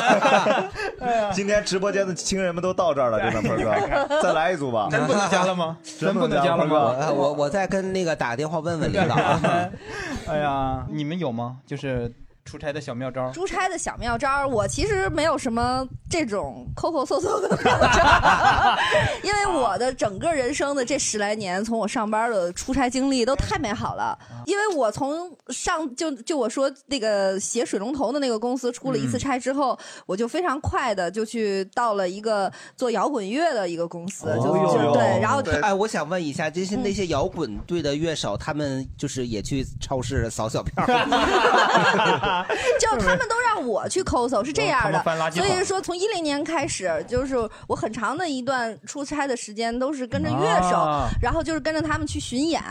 [1.32, 4.88] 今天直播间的亲人们都到这儿了，真的，鹏哥，再来一组吧。
[4.90, 5.76] 真不能加了吗？
[5.98, 6.96] 真不能加了吗？
[7.10, 9.40] 我我我再跟那个打电话问问领导啊。
[10.28, 11.58] 哎呀，你们有吗？
[11.66, 12.12] 就是
[12.46, 13.30] 出差的小妙招。
[13.32, 18.78] 出差的小妙招，我其实没有什么这种抠抠搜搜的妙招儿，
[19.22, 24.16] 因为 我的整个人生的这十来年，从我上班的出差经历都太美好了。
[24.46, 40.86] 因为我从上就就我说那个写水龙头的那个公司出了一次差之后，我就非常快的就去到了一个做摇滚乐的一个公司，就哦就对，然后哎，我想问一下，就是那些摇滚队的乐手，他们就是也去超市扫小票
[42.40, 42.46] 吗？
[42.80, 52.62] 就他们都让我去抠搜，是这样的所以说从一零年开始，就是我很长的一段出差的时间都是跟着乐手，啊然后就是跟着他们去巡演。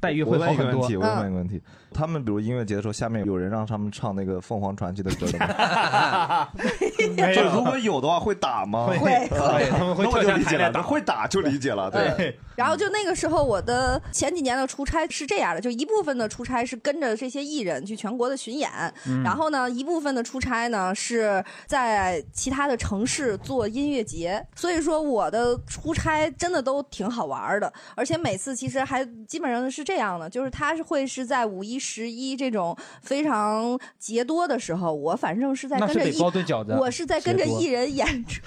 [0.00, 6.48] 待遇我问一个问题，我嗯问一个问题，他们比如音乐节的时候，下面有人让他们唱那个凤凰传奇的歌的吗？
[7.16, 8.86] 没有就如果有的话，会打吗？
[8.86, 12.38] 会会 会他们会那我理解了，下台来打会打就理解了，对。
[12.56, 18.70] 然后就那个时候，我的前几年的出差是这样的，就一部分的出差是跟着这些艺人去全国的巡演，
[19.06, 24.46] 嗯然后呢，一部分的出差呢是在其他的城市做音乐节。
[24.54, 38.42] 所以说，我的出差真的都挺好玩的，而且每次其实还基本上是这样的，就是他是会是在五一、十一这种非常节多的时候，我反正是在跟着一包顿饺子我是在跟着艺人演出，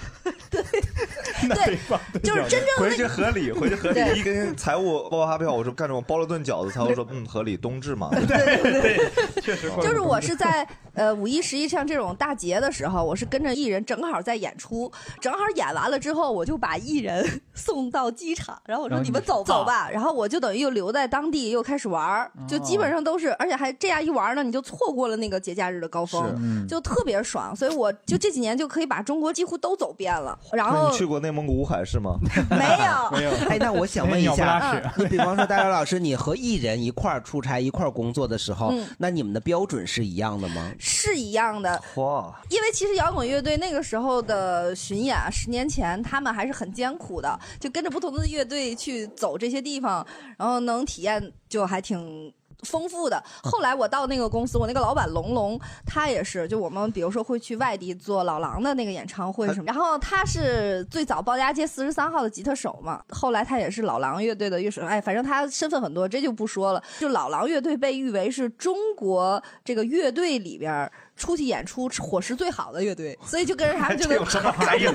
[0.50, 0.62] 对
[2.12, 3.94] 对就是真正回去合理，回去合理。
[3.94, 8.10] 对一跟财务报发票，我说干什么包了顿饺子，财务说嗯合理，冬至嘛。
[8.10, 9.10] 对对
[9.42, 32.16] 确实就是我是在呃五一、十一像这种大节的时候，我是跟着艺人正好在演出，正好演完了之后，我就把艺人 送到机场，然后我说你你们走走走吧，然后我就等于又留在当地又开始玩儿，就基本上都是，而且还这样一玩呢，你就错过了那个节假日的高峰就特别爽，所以我就这几年就可以把中国几乎都走遍了，然后你去过内蒙古乌海是吗？
[32.50, 33.30] 没有 没有。
[33.48, 40.72] 哎，那我想问一下屎，你比方说大刘老师，你和艺人一块儿出差、一块儿工作的时候嗯，那你们的标准是一样的吗？
[40.86, 52.30] 是一样的，哇，因为其实摇滚乐队那个时候的巡演啊，十年前他们还是很艰苦的，就跟着不同的乐队去走这些地方，然后能体验就还挺。
[52.62, 53.22] 丰富的。
[53.42, 66.82] 后来我到那个公司，我那个老板龙龙，他也是，就我们比如说会去外地做老狼的那个演唱会什么，然后他是最早鲍家街四十三号的吉他手嘛，后来他也是老狼乐队的乐手，哎，反正他身份很多，这就不说了。
[66.98, 74.24] 就老狼乐队被誉为是中国这个乐队里边儿出去演出伙食最好的乐队，所以就跟着他们就能。
[74.66, 74.92] 哎呀，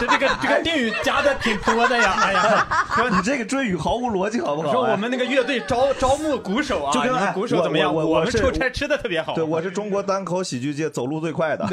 [0.00, 2.14] 这这个这个定语加的挺多的呀！
[2.18, 4.72] 哎呀，说 你这个追语毫无逻辑，好不好？
[4.72, 7.94] 说我们那个乐队招招募鼓手啊，就跟鼓手怎么样？
[7.94, 9.34] 我我们出差吃的特别好。
[9.34, 11.66] 对，我是中国单口喜剧界走路最快的。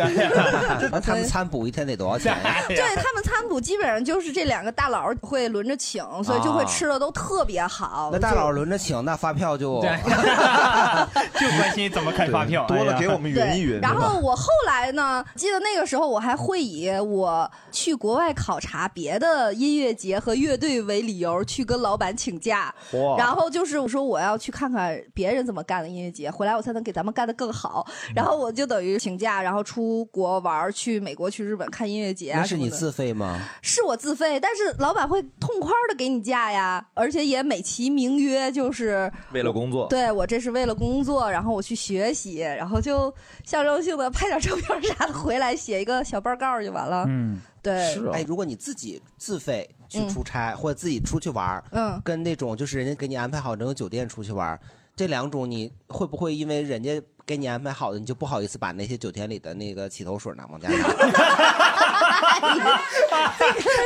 [0.91, 2.55] 那他们餐补一天得多少钱呀？
[2.67, 8.09] 对他们餐补基本上就是这两个大佬会轮着请，所以就会吃的都特别好。
[8.11, 13.31] 那大佬轮着请，那发票就就关心怎么开发票，多了给我们
[13.81, 27.85] 然后我后来呢，记得那个时候我还会以我去国外考察别的音乐节和乐队为理由去跟老板请假哇，然后就是我说我要去看看别人怎么干的音乐节，回来我才能给咱们干的更好。
[28.15, 32.33] 然后我就等于请假，然后出国玩儿，去美国、去日本看音乐节。
[32.35, 33.39] 那是你自费吗？
[33.61, 43.13] 是我自费，但是老板会痛快的给你假呀，而且也美其名曰就是为了工作，对我这是为了工作，然后我去学习，然后就
[43.45, 47.05] 象征性的拍点照片啥的回来，写一个小报告就完了。
[47.07, 54.59] 嗯，对，是哎，如果你自己自费去出差，或者自己出去玩儿，嗯跟那种就是人家给你安排好整个酒店出去玩儿，
[54.95, 60.75] 这两种你会不会因为人家给你安排好的，你就不好意思把那些酒店里的那个洗头水拿往家拿？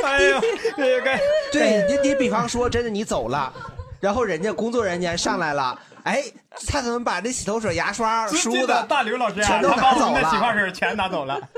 [0.04, 0.40] 哎呦，
[0.76, 1.20] 这个该
[1.52, 3.52] 对你，你比方说，真的你走了，
[4.00, 6.22] 然后人家工作人员上来了，哎，
[6.68, 10.52] 他怎么把这洗头水、牙刷、梳的大刘老师啊，全都他把我拿走们的洗发？
[10.52, 11.40] 水全拿走了。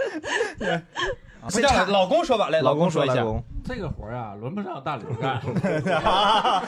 [1.43, 3.25] 不是叫差老公说吧，来，老公说一下。
[3.65, 5.41] 这个活儿啊，轮不上大刘干。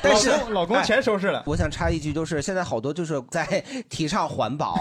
[0.00, 3.44] 但是老公全收拾了哎我想插一句，就是现在好多就是在
[3.88, 4.76] 提倡环保，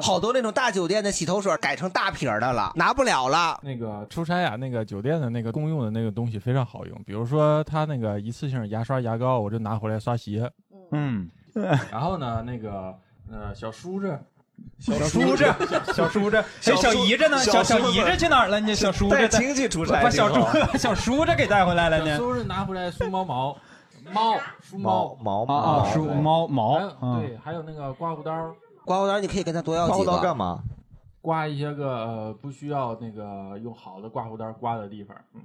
[0.00, 3.58] 好多那种大酒店的洗头水改成大瓶的了，拿不了了。
[3.62, 10.48] 那个出差啊，那个酒店的那个公用的那个东西非常好用，比如说他那个一次性牙刷、牙膏，我就拿回来刷鞋。
[10.92, 11.28] 嗯，
[11.90, 12.94] 然后呢，那个
[13.30, 14.18] 呃小叔子。
[14.80, 15.44] 小叔子，
[15.94, 17.38] 小叔子，哎，小姨子呢？
[17.38, 18.58] 小小姨子去哪儿了？
[18.58, 22.16] 你小叔子带亲戚出差把小挺好梳小叔子给带回来了呢。
[22.16, 23.56] 小叔子拿回来梳毛毛，
[24.12, 26.80] 猫梳毛毛啊啊梳猫毛
[27.20, 28.52] 对，还有那个刮胡刀，
[28.84, 30.16] 刮胡刀你可以跟他多要刮胡几个。
[30.16, 30.60] 刀干嘛？
[31.20, 35.16] 刮一些个呃不需要那个用好的刮胡刀刮的地方。
[35.34, 35.40] 嗯，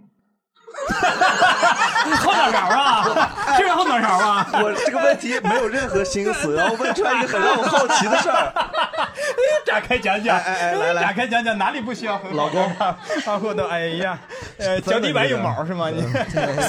[2.20, 4.48] 后脑勺啊，是后脑勺啊。
[4.54, 8.54] 我这个问题没有任何心思，然后问出来一个很让我好奇的事儿。
[9.66, 12.72] 展开讲讲，哎哎来来展开讲讲哪里不需要很好老公
[13.24, 13.66] 刮胡刀？
[13.68, 14.20] 哎呀，
[14.58, 15.90] 呃，脚底板有毛是吗？
[15.90, 16.02] 你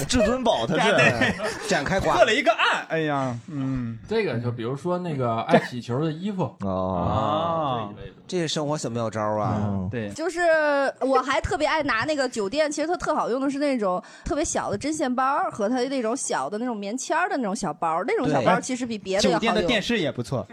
[0.07, 0.95] 至尊宝他是
[1.69, 7.93] 展开刮破了一个案，哎呀，嗯，这个就比如说那个爱洗球的衣服哦，啊，
[8.24, 9.61] 这是生活小妙招啊！
[9.63, 10.41] 嗯对，就是
[11.01, 19.53] 我还特别爱拿那个酒店，其实它特好用的是那种特别小的针线包和它那种小的那种棉签的那种小包，那种小包其实比别的要好用。
[19.53, 20.47] 酒店的电视也不错，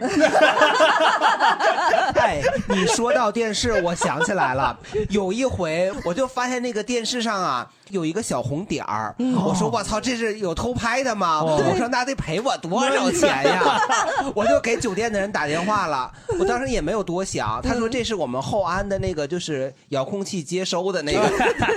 [2.16, 4.78] 哎，你说到电视，我想起来了，
[5.10, 11.44] 有一回我就发现那个电视上啊有一个小红点儿，我说我操，这是有偷拍的吗？
[11.44, 13.80] 我说那得赔我多少钱呀？
[14.34, 21.22] 我就给酒店的人打电话了，我当时也没有多想，他说这是我们后安的那个就是遥控器接收的那个，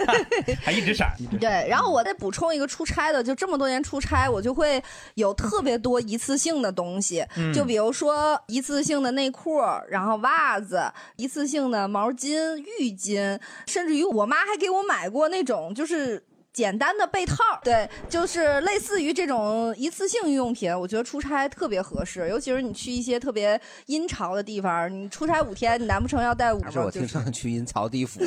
[0.62, 4.82] 还一直闪，一直对，然后我再补充一个出差的，就这么多年出差，我就会
[5.14, 7.52] 有特别多一次性的东西，嗯。
[7.52, 10.82] 就比如说一次性的内裤，然后袜子，
[11.16, 16.03] 一次性的毛巾、浴巾，甚至于我妈还给我买过那种就是。
[16.04, 16.22] 是
[16.54, 17.34] 简单的被套，
[17.64, 28.20] 对，就是类似于这种一次性用品，我觉得出差特别合适，尤其是你去一些特别阴潮的地方，你出差五天，你难不成要带五是我听上去阴曹地府。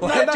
[0.00, 0.26] 我还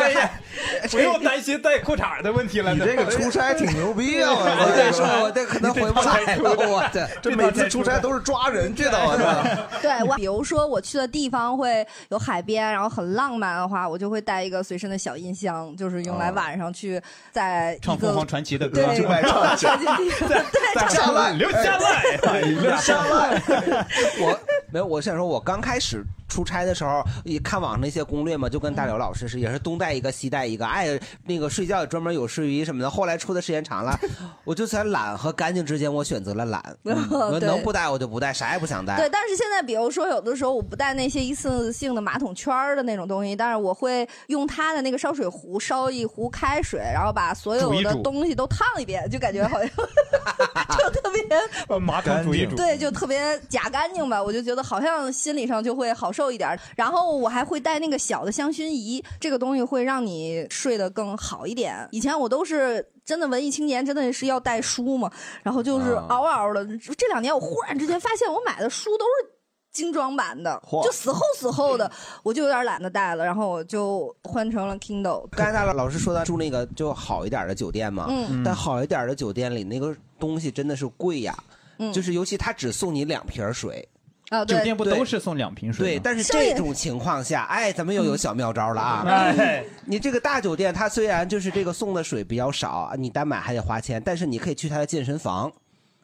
[0.88, 2.72] 不用担心带裤衩的问题了。
[2.72, 4.30] 你这个出差挺牛逼啊！
[4.30, 9.44] 我我再说，我这可能回不来了，我这这每次出差都是抓人去的，我操！
[9.82, 17.00] 对我，比如说我去的地方会有海边，然后很浪漫的话，我就会带一个随身的小音箱，就是用来晚上去
[17.32, 23.42] 在唱凤凰传奇的歌，对外唱去传进地方，对，下来，留下来，留下来。
[24.20, 24.38] 我
[24.70, 32.90] 没有，我想说，我刚开始出差的时候，也看网上那些攻略嘛，就跟大刘老师是，也是东带一个西带一个，爱，那个睡觉也专门有睡衣什么的。
[32.90, 33.98] 后来出的时间长了，
[34.44, 38.96] 我就在懒和干净之间，我选择了懒，嗯能不带我就不带，啥也不想带。
[38.96, 49.68] 对，但是现在比如说有的时候我不带那些一次性的马桶圈儿的那种东西，但是我会用它的那个烧水壶烧一壶开水，然后把所有的东西都烫一遍，就感觉好像
[50.78, 51.22] 就特别
[51.68, 52.56] 把马桶煮一煮。
[52.56, 56.58] 对，就特别假干净吧，我就觉得好像心理上就会好受一点。
[56.74, 61.86] 然后我还会带那个小的香薰仪，这个东西会让你睡得更好一点。
[61.92, 62.84] 以前我都是。
[63.06, 65.08] 真的文艺青年真的是要带书嘛，
[65.44, 66.66] 然后就是啊嗷嗷的。
[66.98, 69.30] 这两年我忽然之间发现，我买的书都是
[69.70, 71.88] 精装版的，就死厚死厚的，
[72.24, 75.24] 我就有点懒得带了，然后我就换成了 Kindle。
[75.30, 81.38] 刚才大老师说的住那个就好一点的酒店嘛，嗯但好一点的酒店里那个东西真的是贵呀，
[81.78, 83.88] 嗯，就是尤其他只送你两瓶水。
[84.30, 89.04] 啊，对，酒店不都是送两瓶水对，但是这种情况下，哎，咱们又有小妙招了啊！
[89.06, 95.52] 哎，你这个大酒店，它虽然就是这个送的水比较少，你单买还得花钱，但是你可以去它的健身房，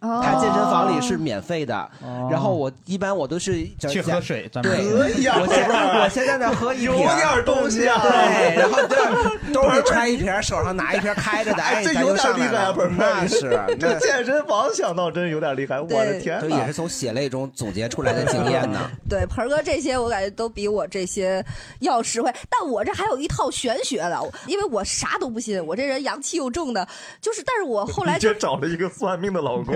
[0.03, 1.88] 哦它健身房里是免费的。
[2.30, 8.00] 然后我一般我都是去喝水，咱们对，可以呀我现我现在在喝一有瓶，点东西啊！
[8.03, 12.96] 对，然后这兜里揣一瓶，手上拿一瓶开着的，哎，这有点厉害啊，盆。
[12.96, 16.38] 盆那是，这健身房想到真有点厉害，我的天！
[16.40, 18.90] 这也是从血泪中总结出来的经验呢。
[19.09, 21.44] 对，盆哥这些我感觉都比我这些
[21.80, 26.86] 要实惠，但我这还有一套玄学的，因为我啥都不信，我这人阳气又重的，
[27.20, 29.74] 就是，但是我后来就找了一个算命的老公，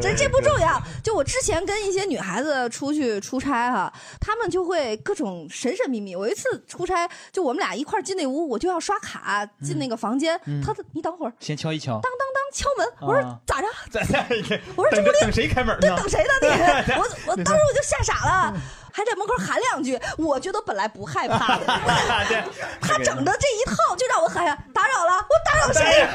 [0.00, 6.14] 这这不重要，就我之前跟一些女孩子出去出差哈、她们就会各种神神秘秘。
[6.16, 13.66] 我一次出差，就我们俩一块儿进那屋，我就要刷卡进那个房间，她的你等会儿，先敲一敲，当当当敲门，我说啊咋着？
[13.90, 14.00] 咋
[14.76, 15.96] 我说这不等谁开门这呢？
[15.96, 16.48] 等谁呢你？
[16.94, 18.60] 我我当时我就吓傻了，
[18.92, 19.98] 还在门口喊两句。
[20.18, 21.66] 我觉得本来不害怕的，
[22.80, 26.06] 他整的这一套就让我喊呀打扰了，我打扰谁？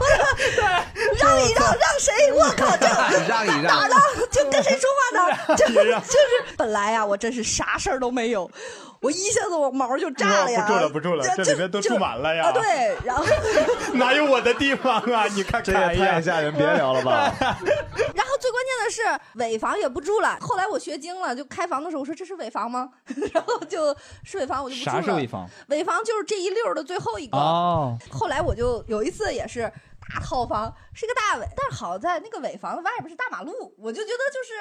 [0.00, 2.32] 我让一让让谁？
[2.32, 2.86] 我靠，这
[3.26, 3.96] 让一让哪？
[4.30, 5.56] 就跟谁说话呢？
[5.56, 8.50] 就就是本来呀，我真是啥事儿都没有。
[9.00, 10.66] 我一下子我毛就炸了呀！
[10.66, 13.24] 不住了不住了这里面都住满了呀啊，对，然后
[13.94, 15.24] 哪有我的地方啊？
[15.34, 17.34] 你看这也太吓人，别聊了吧？
[17.40, 20.36] 然后最关键的是尾房也不住了。
[20.40, 22.90] 后来我学精了，就开房的时候我说这是尾房吗？
[23.32, 24.96] 然后就是尾房，我就不住了。
[24.96, 25.48] 啥是尾房？
[25.68, 27.38] 尾房就是这一溜的最后一个。
[27.38, 29.62] 哦，后来我就有一次也是
[30.12, 34.52] 大套房，是一个大尾，但是好在那个尾房的外边是大马路，我就觉得就是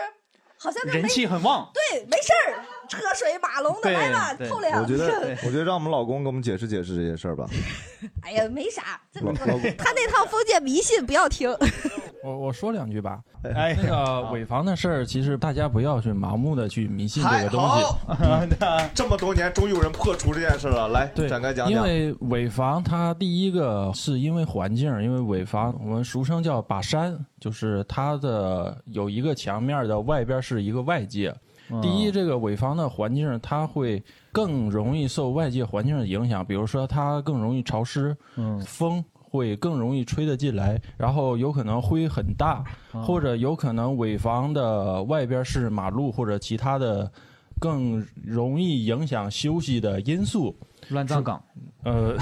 [0.58, 1.70] 好像就没人气很旺。
[1.74, 4.82] 对，没事儿，车水马龙的对来吧，对透亮。
[4.82, 7.46] 我觉得， 我觉得让我们老公给我们解释解释这些事儿吧。
[8.24, 11.50] 哎呀，没啥，这老老他那套封建迷信不要听。
[12.22, 13.20] 我我说两句吧。
[13.56, 18.56] 哎那个尾房的事儿，其实大家不要去盲目的去迷信这个东好西。
[18.94, 21.72] 这么多年，终于有人破除这件事了，来对，展开讲讲。
[21.72, 31.34] 因为尾房它第一个是因为环境，因为尾房我们俗称叫把山，就是它的有一个墙面的外边是一个外界。
[31.72, 34.02] 嗯第一，这个尾房的环境它会
[34.32, 38.60] 更容易受外界环境的影响，比如说它更容易潮湿，嗯。
[38.62, 42.64] 风会更容易吹得进来，然后有可能灰很大，
[42.94, 43.04] 嗯。
[43.04, 47.12] 或者有可能尾房的外边是马路或者其他的
[47.60, 50.56] 更容易影响休息的因素。
[50.88, 51.40] 乱葬岗，
[51.84, 52.18] 呃，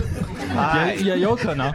[0.58, 1.72] 哎 也也有可能。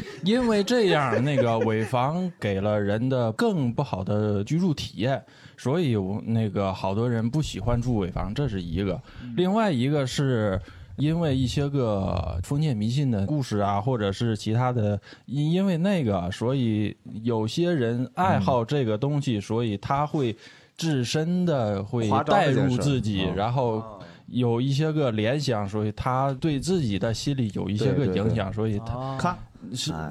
[0.24, 5.22] 因为这样，那个尾房给了人的更不好的居住体验，
[5.56, 9.00] 所以我那个好多人不喜欢住尾房，这是一个。
[9.36, 10.60] 另外一个是
[10.96, 20.36] 因为一些个封建迷信的故事啊，或者是其他的，因因为那个，所以有些人爱好这个东西，所以他会
[20.76, 24.00] 自身的会带入自己，嗯然后。
[24.28, 29.36] 有一些个联想，所以他对自己的心理有一些个对对对影响，所以他哦看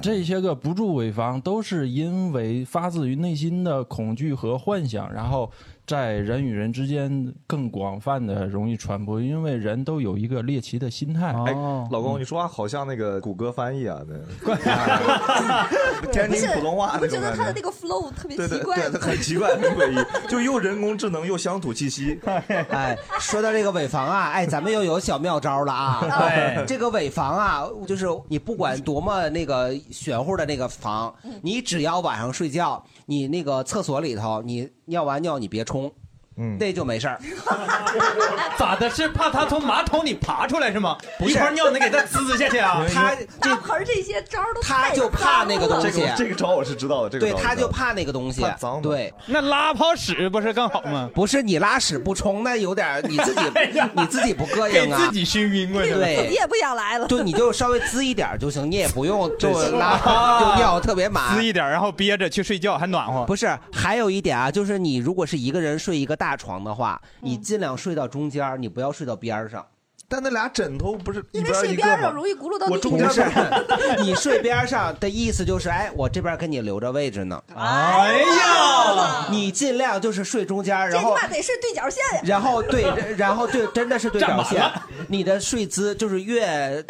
[0.01, 5.51] 这些个不住尾房都是因为发自于内心的恐惧和幻想，然后
[5.91, 11.35] 在人与人之间更广泛的容易传播，因为人都有一个猎奇的心态。
[11.45, 14.15] 哎哦，老公，你说话好像那个谷歌翻译啊，那
[16.13, 17.19] 天津，普通话我觉。
[17.19, 22.17] 得他的那个 flow 特别对对奇怪对，很奇怪，很诡异，就又人工智能又乡土气息。
[22.23, 25.99] 哎，说到这个尾房啊，哎，咱们又有小妙招了啊。
[26.01, 31.13] 对这个尾房啊，就是你不管多么那个玄乎的那个房，
[31.43, 35.93] 你只要晚上睡觉，你那个厕所里头，你尿完尿你别冲，
[36.41, 37.19] 嗯，那就没事儿。
[38.57, 38.89] 咋的？
[38.89, 40.97] 是怕他从马桶里爬出来是吗？
[41.19, 42.83] 不是一会儿尿能给他滋下去啊？
[42.91, 51.09] 他大盆儿这些招都太他就怕那个东西这个这个招我是知道的，这个对，他就怕那个东西脏嘛，对，那拉泡屎不是更好吗？
[51.13, 53.41] 不是你拉屎不冲，那有点你自己
[53.93, 55.11] 你自己不膈应啊给自。
[55.11, 56.27] 己熏晕过去对。
[56.29, 57.05] 你，也不想来了。
[57.07, 61.43] 就，你就稍微滋一点就行，你也不用就拉就尿特别满滋。
[61.43, 63.25] 一点，然后憋着去睡觉，还暖和。
[63.25, 69.65] 不是，还有一点啊，就是你如果是一个人睡一个大床的话，你尽量睡到中间儿，你不要睡到边儿上。
[70.11, 71.95] 但那俩枕头不是一因为睡边一个吗？
[71.95, 73.23] 边上容易轱辘到地我中间是，
[74.03, 77.41] 你睡边上的意思就是，哎，我这边给你留着位置呢。
[77.55, 82.21] 哎呀，你尽量就是睡中间然后你妈得是对角线呀。
[82.25, 82.83] 然后对，
[83.15, 84.69] 然后对，真的是对角线。
[85.07, 86.41] 你的睡姿就是越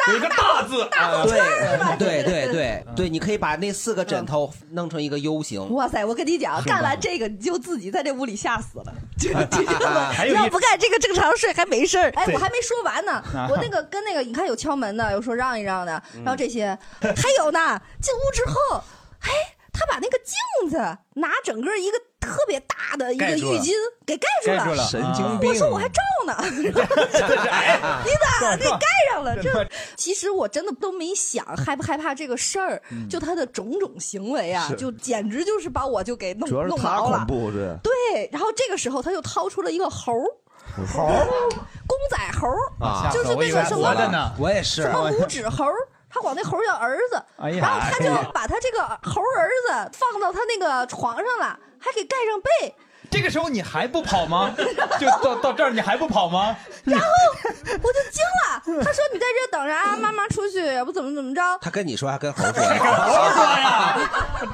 [0.08, 5.72] 有一个大字，啊对对对对对，你可以把那四个枕头弄成一个 U 型。
[5.72, 6.04] 哇塞！
[6.04, 12.10] 我跟你讲，干完这个你就自己在这屋里吓死了，就就这啊还有一要不干这个正常睡还没事儿。
[12.16, 16.22] 哎，我还没说完呢 啊，我那个跟那个你看有敲门的，有说让一让的，嗯。
[16.24, 18.82] 然后这些，还有呢，进屋之后，
[19.20, 19.30] 哎，
[19.72, 20.76] 他把那个镜子
[21.14, 23.72] 拿整个一个特别大的一个浴巾
[24.06, 24.88] 给盖住了。
[25.42, 26.86] 我说我还照呢， 你咋
[28.56, 29.36] 给盖上了？
[29.42, 37.18] 这其实我真的都没想害不害怕这个事儿，就他的种种行为啊，就简直就是把我就给弄主要是他弄毛了。
[37.18, 37.26] 恐。
[37.26, 40.26] 怖，是对，然后这个时候他就掏出了一个猴儿，
[40.86, 41.06] 猴
[41.86, 42.48] 公仔猴
[42.84, 44.32] 啊就是那个什么活着呢。
[44.38, 44.82] 我也是。
[44.82, 45.64] 什，么五指猴。
[46.14, 52.76] 他管那猴叫儿子，哎然后他就把他这个猴儿子放到他那个床上了，还给盖上被，
[53.12, 54.52] 这个时候你还不跑吗？
[54.98, 56.56] 就到到这儿你还不跑吗？
[56.84, 57.06] 然后
[57.68, 58.82] 我就惊了。
[58.82, 61.40] 他说：“你在这等着啊，妈妈出去，也不怎么怎么着。
[61.60, 63.98] 他跟你说还跟猴说， 猴说呀，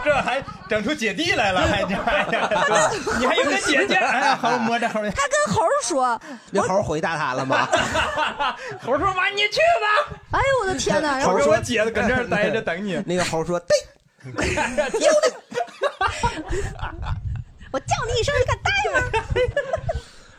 [0.04, 2.26] 这还整出姐弟来了，还这还
[3.18, 7.68] 你还有个姐姐，哎，猴摸着猴”他跟猴说那猴回答他了吗？
[8.84, 13.00] 猴说妈你去吧，：“哎呦我的天哪！”然后猴说我姐搁这儿待着等你。
[13.06, 13.76] 那个猴说：“对，
[17.72, 19.08] 我叫你一声，你敢带吗？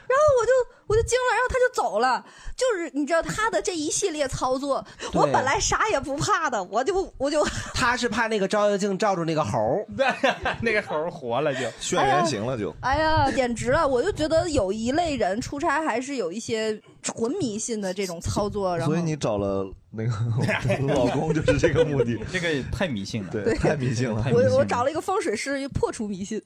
[0.09, 0.51] 然后我就
[0.87, 2.25] 我就惊了，然后他就走了。
[2.57, 9.85] 就是你知道他的这一系列操作，我本来啥也不怕的，我就我就 他是怕那个照妖镜照住那个猴。
[10.61, 11.59] 那个猴活了就。
[11.79, 12.75] 炫原形了就。
[12.81, 13.87] 哎呀，简直了！
[13.87, 24.23] 我就觉得有一类人出差还是有一些纯迷信的这种操作，然后所以你找了那个老公就是这个目的， 这个也太迷信了，对，太迷信了。
[24.31, 26.39] 我我找了一个风水师破除迷信，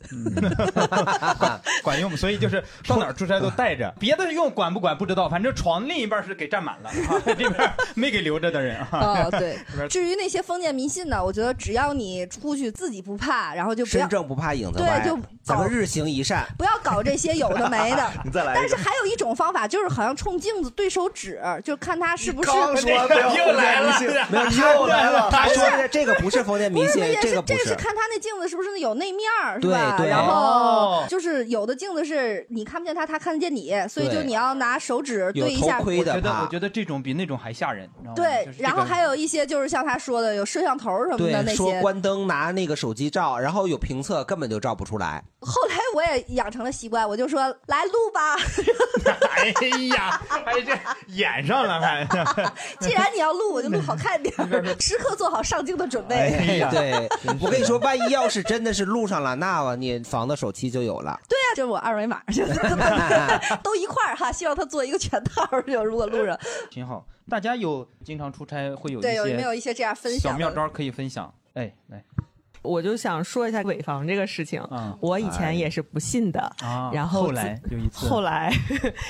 [1.84, 7.54] 管用，所以就是到哪儿出差都带着，别的用管不管不知道，反正床另一半是给占满了，啊、 这边
[7.96, 8.88] 没给留着的人啊。
[8.92, 9.58] 哦，对。
[9.90, 18.10] 至于那些封建迷信呢，我觉得只要你出去自己不怕，然后就不要身正不怕影子歪，对，就咱们日行一善，不要搞这些有的没的。
[18.24, 18.54] 你再来。
[18.56, 22.50] 但是还有一种方法，就是好像冲镜子对手指，就看他是不是。
[22.50, 25.30] 刚说又来了，没有又来了。
[25.32, 29.96] 他说的这个不是封建迷信，这个不这是看他那镜子是不是有内面儿，是对吧？
[29.98, 30.08] 对。
[30.10, 35.80] 然后就是有的镜子是你看不见他，他看得见你，所以就你要拿手指对一下。
[35.80, 37.90] 我觉得我觉得这种比那种还吓人。
[38.16, 41.56] 对，然后还有一些就是像他说的有摄像头什么的那些。
[41.56, 45.24] 说关灯拿那个手机照，然后有评测根本就照不出来。
[45.40, 48.36] 后来我也养成了习惯，我就说来录吧。
[49.36, 50.78] 哎呀，哎这
[51.14, 52.06] 演上了还。
[52.80, 54.34] 既然你要录，我就录好看点，
[54.80, 56.16] 时刻做好上镜的准备。
[56.16, 57.08] 哎呀，对，
[57.40, 61.20] 我跟你说，万一要是真的是录上了，那你房子手机就有了。
[61.30, 62.22] 对啊，这是我二维码，
[63.62, 64.32] 都一块儿哈。
[64.32, 66.38] 希望他做一个全套，就如果录上。
[66.72, 71.32] 挺好，大家有经常出差会有对有没有一些这样分享小妙招可以分享？
[71.54, 72.04] 哎，来。
[72.64, 78.52] 我就想说一下尾房这个事情，嗯、我以前也是不信的，啊、然后后来有一次，后来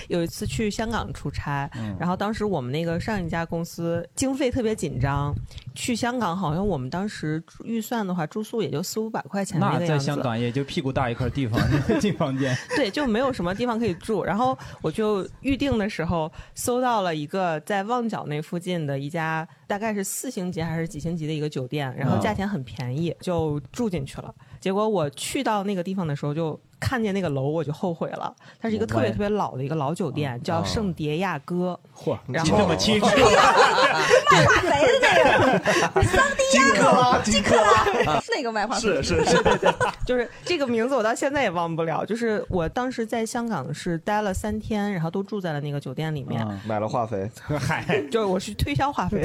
[0.07, 5.33] 有一次去香港出差，嗯、然后当时我们那个上一家公司经费特别紧张，
[5.75, 11.59] 去香港好像我们当时预算的话，住宿也就四五百块钱那个在香港也就屁股大一块地方
[12.01, 19.47] 进房间，对，就没有什么地方可以住，然后我就预定的时候搜到了一个在旺角那附近的一家。
[19.73, 24.31] 大概是四星级还是几星级的一个酒店，然后价钱很便宜，就住进去了。
[24.59, 28.33] 结果我去到那个地方的时候，就看见那个楼，我就后悔了。
[28.61, 31.79] 它是一个特别特别老的一个老酒店，叫圣迭亚哥。
[31.95, 33.05] 嚯，然后这么清楚，
[34.31, 35.13] 卖化肥的那
[35.53, 36.03] 个。
[36.03, 39.43] 桑迪亚哥，金克拉，那个卖化肥是是是，
[40.05, 42.05] 就是这个名字我到现在也忘不了。
[42.05, 47.29] 就是我当时在香港是待了三天，然后都住在了那个酒店里面，买了化肥，
[47.59, 49.23] 嗨，就是我去推销化肥。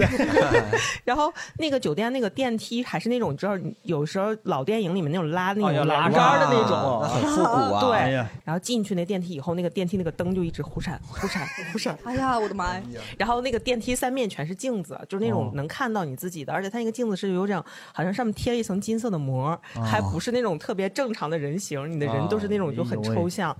[1.04, 3.52] 然后那个酒店那个电梯还是那种，你知道，
[3.82, 7.02] 有时候老电影里面那种拉那种拉杆的那种，
[7.51, 7.80] 啊。
[7.84, 8.12] 对，
[8.44, 11.96] 然后进去那电梯以后，那个电梯那个灯就一直忽闪忽闪 忽闪。
[12.05, 12.82] 哎呀，我的妈呀！
[13.18, 23.57] 然后那个电梯三面全是镜子，就是那种能看到你自己的，而且它那个镜子是有点好像上面贴了一层金色的膜，还不是那种特别正常的人形，你的人都是那种就很抽象。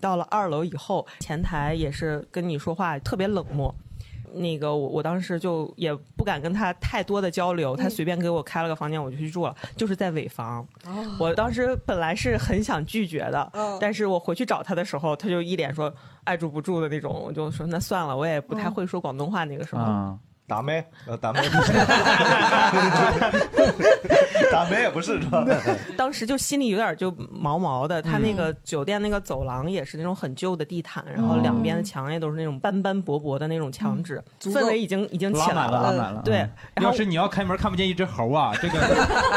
[0.00, 3.72] 到了二楼以后，前台也是跟你说话特别冷漠。
[4.34, 10.66] 那个我我当时就也不敢跟他太多的交流，他随便给我开了个房间，我就去住了，就是在尾房。
[11.18, 15.92] 我当时本来是很想拒绝的，但是我回去找他的时候，他就一脸说
[16.24, 20.18] 爱住不住的那种，我就说那算了，我也不太会说广东话那个时候。
[20.44, 21.40] 打妹，呃，打妹
[24.82, 25.46] 也不是，是吧？
[25.96, 28.02] 当时就心里有点就毛毛的。
[28.02, 36.20] 他那个酒店那个走廊也是那种很旧的地毯，然后两边的墙也都是那种斑斑驳驳的那种墙纸，氛围已经已经起来了，拉满了。
[36.24, 36.48] 对，
[36.80, 38.78] 要是你要开门看不见一只猴啊， 这个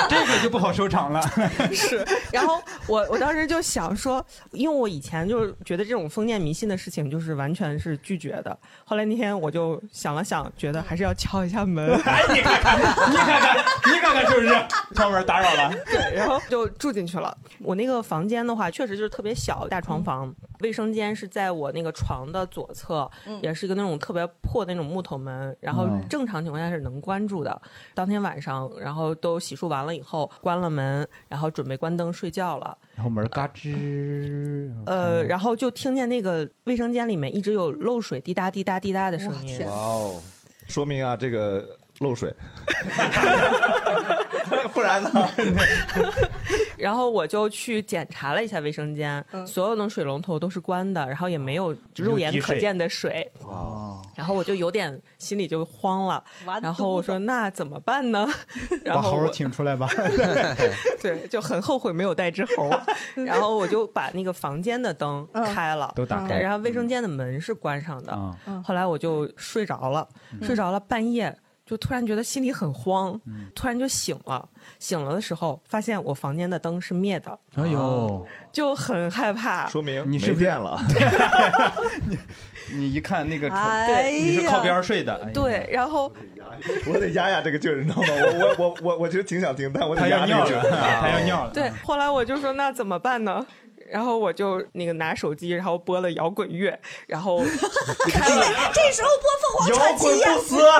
[0.10, 1.22] 这个就不好收场了。
[1.72, 8.58] 是，然后我我当时就想说，因为我以前就是觉得这种封建迷信的事情就是完全是拒绝的。
[8.84, 11.93] 后来那天我就想了想，觉得还是要敲一下门。
[12.06, 13.58] 哎，你看看，你看看，
[13.93, 14.50] 你看看是不是
[14.96, 15.74] 敲门打扰了？
[15.86, 17.36] 对，然后就住进去了。
[17.60, 20.34] 我那个房间的话，确实就是特别小，大床房。
[20.62, 23.10] 卫生间是在我那个床的左侧，
[23.41, 25.56] 也是一个那种特别破的那种木头门。
[25.60, 27.62] 然后正常情况下是能关住的。
[27.93, 32.78] 当天晚上，然后都洗漱完了以后，关了门，然后准备关灯睡觉了。
[32.96, 39.60] 然后门嘎吱，呃，然后就听见那个卫生间里面一直有漏水滴答滴答滴答的声音。
[39.66, 40.22] 哇哦！
[40.68, 42.34] 说明啊，这个漏水，
[44.74, 45.10] 不然呢？
[46.78, 53.32] 然后我就去检查了一下卫生间，所有的水龙头都是关的，然后也没有肉眼可见的水。
[53.41, 54.02] 哦！
[54.16, 56.24] 然后我就有点心里就慌了，
[56.62, 58.28] 然后我说那怎么办呢？
[58.84, 59.88] 然后把猴请出来吧。
[61.02, 62.70] 对，就很后悔没有带只猴。
[63.16, 68.36] 然后我就把那个房间的灯开了，都打开，然后卫生间的门是关上的。
[68.64, 70.08] 后来我就睡着了，
[70.41, 71.36] 睡着了，半夜
[71.66, 73.20] 就突然觉得心里很慌，
[73.55, 74.47] 突然就醒了。
[74.78, 77.39] 醒了的时候，发现我房间的灯是灭的。
[77.55, 79.68] 哎呦，就很害怕。
[79.68, 80.80] 说明你是变了。
[82.07, 82.18] 你
[82.72, 85.30] 你一看那个床，对，你是靠边睡的。
[85.34, 86.11] 对，然后
[86.88, 88.07] 我得压压这个劲儿，你知道吗？
[88.09, 90.72] 我我我我我其实挺想听，但我得压压这个劲儿。
[91.01, 91.51] 他要尿了。
[91.51, 93.45] 对，后来我就说那怎么办呢？
[93.91, 96.77] 然后我就那个拿手机，然后播了摇滚乐，
[97.07, 97.39] 然后
[98.03, 98.11] 这
[98.91, 100.27] 时候播 凤凰传奇呀，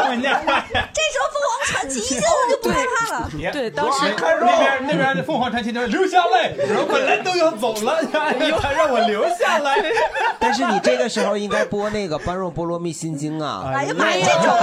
[0.10, 3.30] 人家这时候凤凰传奇一下我就不害怕了。
[3.52, 9.76] 对，当时那边那边凤凰传奇就说留下来，然后本来都要走了，他让我留下来。
[10.40, 13.72] 但是你这个时候应该播那个《般若波罗蜜心经》啊！
[13.74, 14.54] 哎呀妈呀，这种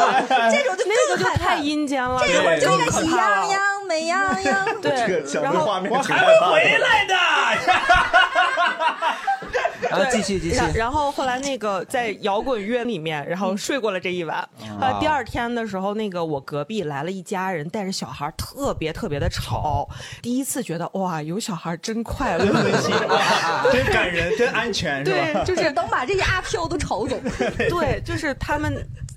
[0.51, 4.80] 这种就那个就太阴间了，这会儿就应该喜羊羊美羊羊。
[4.80, 7.14] 对，然后我还会回来的。
[9.91, 14.49] 然后继续继续然然后后来那个在摇滚乐里面，然后睡过了这一晚。
[14.79, 19.89] 后来第二天的时候，那个我隔壁来了一家人，带着小孩，特别特别的吵。
[20.23, 22.47] 第一次觉得哇，有小孩真快乐，
[23.73, 25.45] 真感人，真安全，是吧？
[25.45, 27.19] 对，就是 等把这些阿飘都吵走。
[27.69, 28.73] 对，就是他们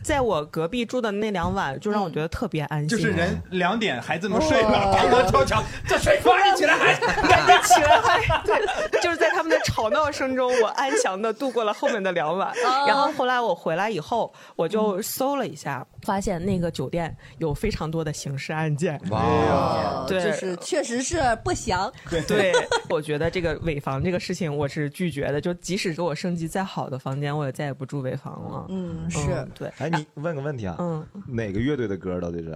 [0.06, 2.88] 在我隔壁住的那两晚，就让我觉得特别安心。
[2.88, 6.78] 就是人两点，孩子们睡了，哦咣咣敲墙，这睡吧，你起来，
[7.28, 8.42] 赶紧起来！
[8.46, 12.50] 对，就是在他们的吵闹声中，我安详的度过了后面的两晚。
[12.50, 19.02] 哦然后后来我回来以后，我就搜了一下，发现那个酒店有非常多的刑事案件。
[19.10, 21.92] 哇对就是确实是不祥。
[22.28, 22.54] 对，
[22.90, 28.66] 我觉得这个尾房这个事情我是拒绝的，就即使给我升级再好的房间，我也再也不住尾房了。
[28.70, 29.20] 嗯，是
[29.56, 29.68] 对。
[29.80, 32.56] 哎，你问个问题啊，嗯，哪个乐队的歌到底是？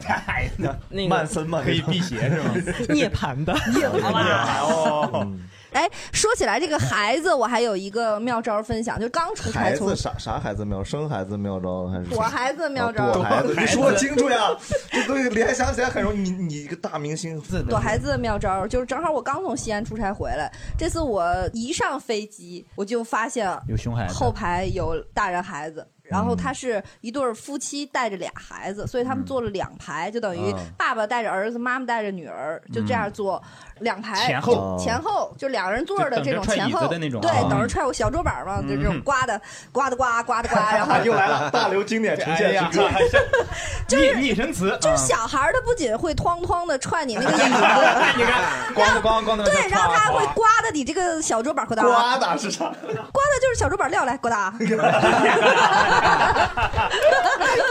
[0.90, 1.64] 那个曼森嘛？
[1.64, 2.54] 可以辟邪是吗？
[2.94, 5.28] 涅槃的，涅槃 哦。
[5.72, 10.84] 哎，说起来这个孩子，我还有一个妙招分享，就刚出孩子啥啥孩子妙？
[10.84, 12.10] 生孩子妙招还是？
[12.10, 13.12] 躲孩子妙招。
[13.14, 14.50] 躲孩子，你说清楚呀！
[14.92, 16.18] 这东西联想起来很容易。
[16.20, 25.86] 你你一个大明星，躲孩子的妙招就是正好我刚从西安出差回来，这次我一上飞机我就发现有熊孩子后排有大人孩子。
[26.02, 33.40] 然后他是一对夫妻带着俩孩子，所以他们坐了两排，就等于爸爸带着儿子，妈妈带着女儿，就这样坐
[33.82, 34.78] 两排前后。
[34.80, 39.40] 前后就两个人坐着的这种前后对，等着踹我小桌板嘛，就这种刮的
[39.72, 42.70] 刮的刮刮的刮，然后 又来了，大刘经典呈现呀，
[43.88, 47.44] 就是拟声词，就是小孩他不仅会哐哐的踹你那个椅子，
[48.18, 48.42] 你看
[48.74, 52.66] 咣的咣咣的，对，然后他还会刮的你这个小桌板呱嗒，刮的是啥？
[52.66, 54.52] 刮的就是小桌板撂来呱嗒。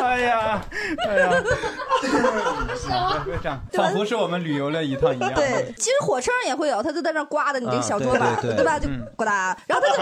[0.01, 0.61] 哎呀，
[1.09, 1.31] 哎呀，
[3.43, 5.33] 这样仿佛是我们旅游了一趟一样。
[5.35, 8.79] 对，其实火车上也会有，他就在那刮的你这个小桌板，对对对吧？
[8.79, 9.97] 就呱嗒，然后他就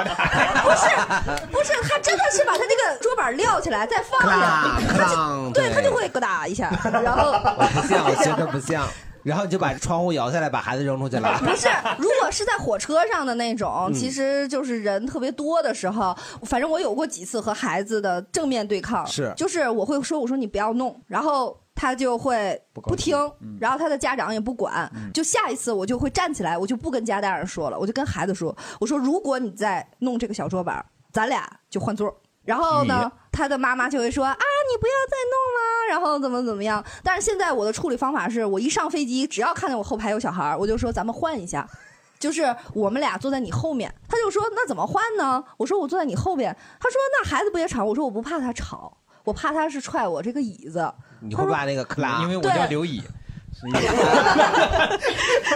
[0.62, 6.70] 不是 不是，他真的是把他这个桌板撂起来再放下，他就对他就会呱嗒一下，
[7.02, 7.32] 然后
[7.80, 8.86] 不像，我觉得不像。
[9.22, 11.36] 然后你就把窗户摇下来，把孩子扔出去了。
[11.42, 11.68] 不是，
[11.98, 21.58] 如果是在火车上的那种，其实就是人特别多的时候，反正我有过几次和孩子的正面对抗，是就是我会说，我说你不要弄，然后。
[21.76, 23.16] 他就会不听，
[23.60, 32.12] 然后他的家长也不管，就下一次我就会站起来，我就不跟家大人说了，我就跟孩子说，我说如果你再弄这个小桌板，咱俩就换座。
[32.44, 36.82] 然后呢，他的妈妈就会说啊，你不要再弄了，然后怎么怎么样。
[37.02, 41.68] 但是现在我的处理方法是我一上飞机，只要看见我后排有小孩，我就说咱们换一下。
[42.18, 45.44] 就是我们俩坐在你后面，他就说那怎么换呢？
[45.58, 47.84] 我说我坐在你后边，他说那孩子不也吵？
[47.84, 48.96] 我说我不怕他吵，
[49.26, 50.90] 我怕他是踹我这个椅子。
[51.20, 53.02] 你会把那个克拉，因为我叫刘乙。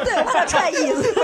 [0.04, 1.14] 对，我怕他踹椅子，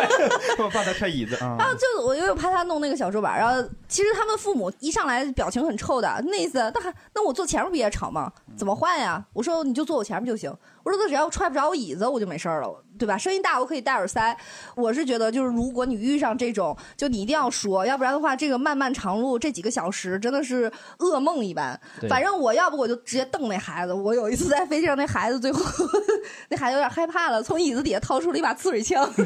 [0.58, 1.56] 我怕他踹椅子啊。
[1.58, 8.30] 然后就我又怕他弄那个小桌板，然后其实他们父母一上来表情很臭的，那意思那还那我坐前面不也吵吗？
[8.58, 9.24] 怎么换呀？
[9.32, 10.54] 我说你就坐我前面就行。
[10.84, 13.16] 我说他只要踹不着我椅子，我就没事了，对吧？
[13.18, 14.36] 声音大我可以戴耳塞。
[14.74, 21.78] 我是觉得就是如果你遇上这种，就你一定要说，要不然的话，这个漫漫长路这几个小时真的是噩梦一般。
[22.08, 23.92] 反正我要不我就直接瞪那孩子。
[23.92, 25.60] 我有一次在飞机上，那孩子最后
[26.48, 29.08] 那孩子有点害怕了，从椅子底下掏出了一把刺水枪。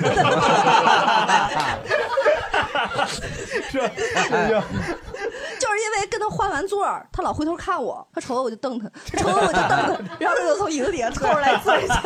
[3.71, 3.79] 是，
[5.59, 12.03] 就是因为跟他换完座儿，他老回头看我，他瞅我我就瞪他，他瞅我我就瞪他，然后他就从椅子底下抽出来刺水枪，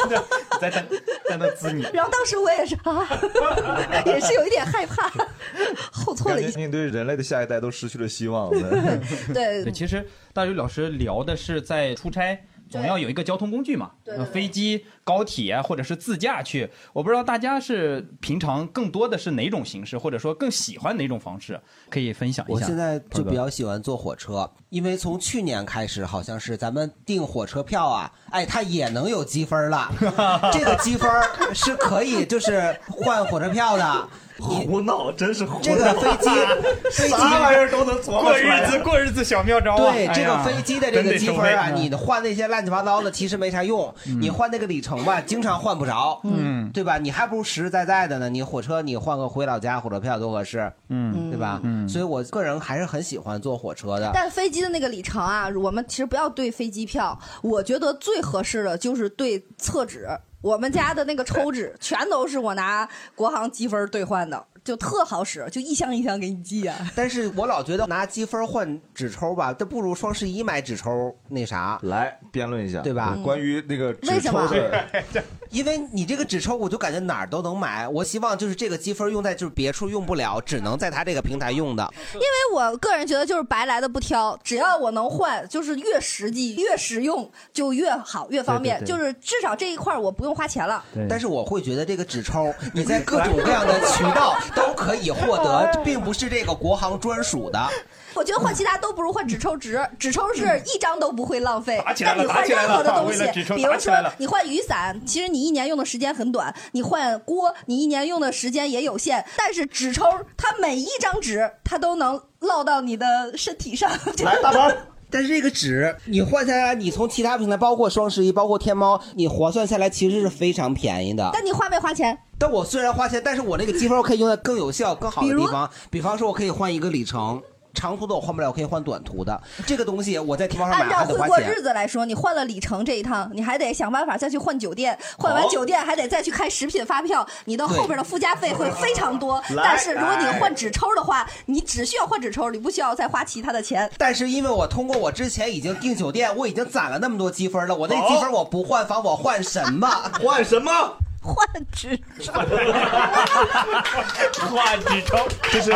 [0.60, 0.84] 在瞪
[1.28, 1.82] 在那滋你。
[1.92, 3.06] 然后当时我也是啊，
[4.06, 5.08] 也是有一点害怕，
[5.92, 6.60] 后错了一下。
[6.60, 8.50] 你对人类的下一代都失去了希望。
[9.32, 12.38] 对对，其实大宇老师聊的是在出差。
[12.70, 13.92] 总要有一个交通工具嘛，
[14.32, 16.68] 飞机、高铁或者是自驾去。
[16.94, 22.54] 我不知道大家是平常更多的是哪种形式，或者说更喜欢哪种方式，可以分享一下。
[22.54, 29.88] 我现在就比较喜欢坐火车，因为从去年开始，好像是咱们订火车票啊，哎，它也能有积分了。
[30.52, 31.08] 这个积分
[31.54, 34.08] 是可以就是换火车票的。
[34.40, 35.62] 胡闹，真是胡闹。
[35.62, 36.28] 这个飞机，
[36.90, 39.92] 飞机啥玩意儿都能琢磨过出来日子过日子小妙招啊！
[39.92, 46.98] 对，这个飞机的这个积分啊，你换那些乱七八糟的其实没啥用，嗯你换那个里程吧，经常换不着，嗯对吧？
[46.98, 48.28] 你还不如实实在在的呢。
[48.28, 51.60] 你火车你换个回老家火车票多合适，嗯对吧？
[51.64, 54.10] 嗯所以我个人还是很喜欢坐火车的。
[54.14, 60.06] 但飞机的那个里程啊，我们其实不要对飞机票，我觉得最合适的就是对厕纸。
[60.40, 66.74] 我们家的那个抽纸全都是我拿国航积分兑换的，就特好使，就一箱一箱给你寄啊。
[66.96, 71.78] 但是我老觉得拿积分换纸抽吧，这不如双十一买纸抽那啥。
[71.82, 73.16] 来辩论一下，对吧？
[73.22, 77.86] 关于那个纸为什么抽的， 因为你这个纸抽，我就感觉哪儿都能买。
[77.86, 81.86] 我希望就是这个积分用在就是别处用不了，只能在他这个平台用的。
[82.14, 90.82] 因为我个人觉得就是白来的不挑，只要我能换，就是越实际越实用就越好越方便，对对对就是至少这一块我不用花钱了。
[91.08, 97.60] 但是我会觉得这个纸抽，你在各种各样的渠道都可以获得， 并不是这个国行专属的。
[98.14, 101.82] 我觉得换其他都不如换纸抽值，纸抽是一张都不会浪费。
[101.84, 109.24] 打起来了但你换任何的东西打起来了为了纸，抽比如说打起来了你换雨伞，其实你一年用的时间很短；你换锅，你一年用的时间也有限。
[109.36, 110.04] 但是纸抽，
[110.36, 113.90] 它每一张纸它都能落到你的身体上。
[114.22, 114.70] 来，大宝。
[115.10, 121.30] 但是这个纸你换下来，你从其他平台，包括双十一，包括天猫，你划算下来其实是非常便宜的。
[121.32, 122.16] 但你花没花钱？
[122.44, 125.70] 但我虽然花钱，但是我那个积分我可以用在更有效、更好的地方。
[125.90, 127.42] 比方说，我可以换一个里程，
[127.72, 129.40] 长途的我换不了，我可以换短途的。
[129.66, 131.62] 这个东西我在天猫上买按照还得花钱会过日。
[131.62, 139.42] 子来说，你换了里程这一趟，你还得想办法再去换酒店，换完酒店还得再去开食品发票，你的后边的附加费会非常多。
[139.56, 143.90] 但是如果你哎换纸抽的话，你只需要换纸抽，你不需要再花其他的钱。
[143.96, 149.88] 但是因为我通过我之前已经订酒店，我已经攒了那么多积分了，我那积分我不换房，我换什么？
[150.22, 150.98] 换什么？
[151.24, 151.36] 换
[151.72, 152.30] 纸抽。
[154.50, 155.72] 换纸抽，就是，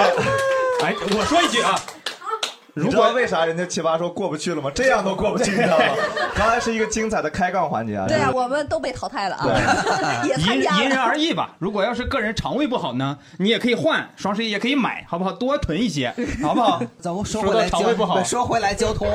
[0.85, 1.81] 哎，我说一句啊，
[2.75, 4.71] 你知道为啥人家奇葩说过不去了吗？
[4.75, 5.85] 这样都过不去，你知道吗？
[6.37, 8.07] 刚才是一个精彩的开杠环节啊。
[8.07, 9.47] 对啊，我们都被淘汰了啊，
[10.25, 10.63] 也因。
[10.83, 11.57] 因人而异吧。
[11.59, 15.33] 如果要是个人肠胃不好呢，你也可以换，双十一也可以买，好不好？
[15.33, 16.81] 多囤一些， 好不好？
[17.01, 19.09] 咱们说回来交肠胃不好，说回来交通，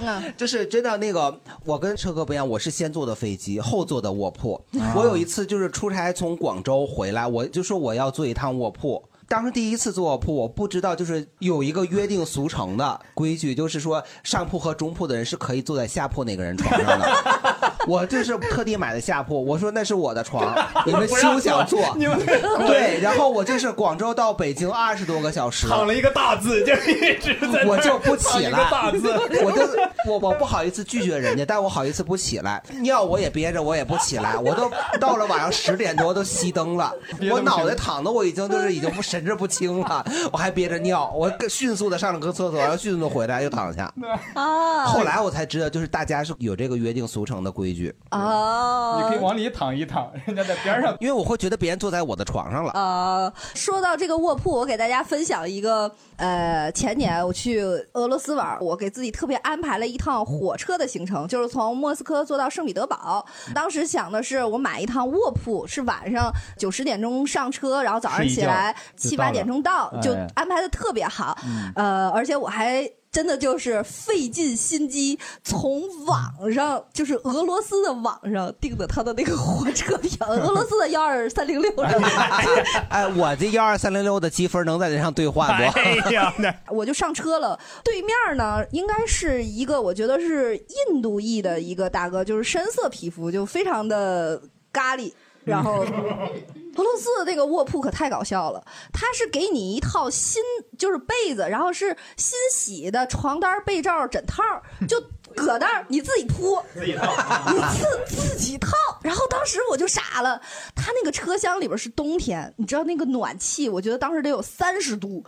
[0.00, 4.54] 嗯，就是真的那个，我跟车哥不一样，我是先坐的飞机，后坐的卧铺。
[4.80, 9.02] 啊我有一次就是出差从广州回来，我就说我要坐一趟卧铺。
[9.32, 17.51] 当时第一次坐卧铺，我不知道就是有一个约定俗成的规矩，就是说上铺和中铺的人是可以坐在下铺那个人床上的。
[17.86, 20.54] 我就是特地买的下铺，我说那是我的床，
[20.86, 21.94] 你们休想坐。
[21.96, 22.18] 你们
[22.66, 29.12] 对，然后我就是广州到北京二十多个小时，躺了一个大字，就一直在那儿我就不起来，大字，
[29.42, 29.62] 我就
[30.10, 34.70] 我我不好意思拒绝人家，但我好意思不起来，尿我也憋着，我也不起来，我都
[35.00, 36.92] 到了晚上十点多都熄灯了，
[37.30, 43.92] 我脑袋躺的我已经就是已经不神志不清了，我还憋着尿，我迅速的上了个厕所，然后迅速的回来又躺下。
[44.34, 47.94] 啊，后来我才知道，就是大家是有这个约定俗成的规矩。
[48.10, 50.96] 哦，你可以往里躺一躺， 人家在边上。
[51.00, 52.72] 因为我会觉得别人坐在我的床上了。
[52.74, 57.62] 呃，说到这个卧铺，我给大家分享一个，呃，前年我去
[57.92, 63.24] 俄罗斯玩，我给自己特别安排了一趟火车的行程，就是从莫斯科坐到圣彼得堡。
[63.54, 71.36] 当时想的是，我买一趟卧铺，是晚上九十点钟上车，然后早上起来七八点钟到，就哎安排的特别好。
[71.44, 72.88] 嗯呃，而且我还。
[73.12, 81.92] 真的就是费尽心机，从网上就是俄罗斯的网上订的他的那个火车票，俄罗斯的幺二三零六 上。
[82.88, 85.78] 哎，我这幺二三零六的积分能在这上兑换不？
[85.78, 87.60] 哎呀，那 我就上车了。
[87.84, 90.56] 对面呢，应该是一个我觉得是
[90.90, 94.40] 印度裔的一个大哥，就是深色皮肤，就非常的
[94.72, 95.12] 咖喱。
[95.44, 100.42] 然后，俄罗斯的那个卧铺可太搞笑了，他是给你一套新
[100.78, 104.42] 就是被子，然后是新洗的床单、被罩、枕套，
[104.86, 105.00] 就
[105.34, 107.12] 搁那儿你自己铺，自己套
[107.52, 107.60] 你
[108.06, 108.70] 自自己套。
[109.02, 110.40] 然后当时我就傻了，
[110.76, 115.24] 他那个车厢里边是冬天，你知道那个暖气，我觉得当时得有三十度，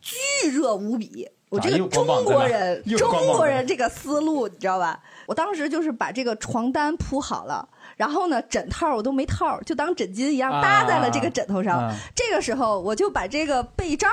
[0.00, 1.28] 巨热无比。
[1.50, 5.00] 我这个中国人，中国人这个思路，你知道吧？
[5.24, 7.66] 我当时就是把这个床单铺好了，
[7.98, 11.78] 然后呢，枕套我都没套，就当枕巾一样搭在了这个枕头上。
[11.78, 14.08] 啊这个时候，我就把这个被罩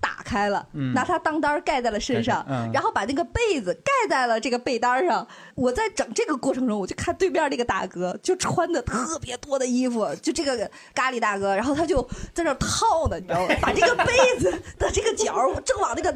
[0.00, 5.26] 打开了，嗯拿它当单儿盖在了身上，嗯然后把那个被子盖在了这个被单上。
[5.54, 12.00] 我在整这个过程中，我就看对面那个大哥就穿的特别多的衣服，就这个咖喱大哥，然后他就
[12.32, 13.54] 在那儿套呢，你知道吗？
[13.60, 16.14] 把这个被子的这个角儿正往那个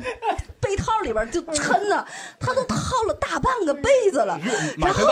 [0.60, 2.04] 被套里边就抻呢，
[2.38, 2.76] 他都套
[3.08, 4.38] 了大半个被子了，
[4.76, 5.06] 然后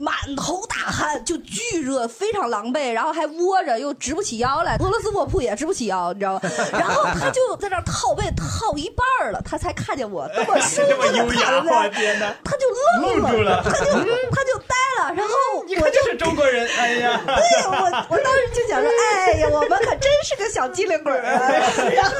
[0.00, 4.76] 满头大汗，就巨热，非常狼狈，然后还窝着，又直不起腰来。
[4.76, 6.40] 俄罗斯卧铺也直不起腰，你知道吗？
[6.72, 12.66] 然后他就在那儿套被套一半儿了，他才看见我这么舒服的 这么优雅躺在我天哪他就
[13.02, 13.86] 愣愣住了他就
[14.30, 15.34] 他就呆了，然后
[15.66, 17.34] 一看就是中国人，哎呀，对
[17.66, 18.88] 我，我当时就想说，
[19.24, 21.50] 哎呀，我们可真是个小机灵鬼儿啊！
[21.92, 22.12] 然后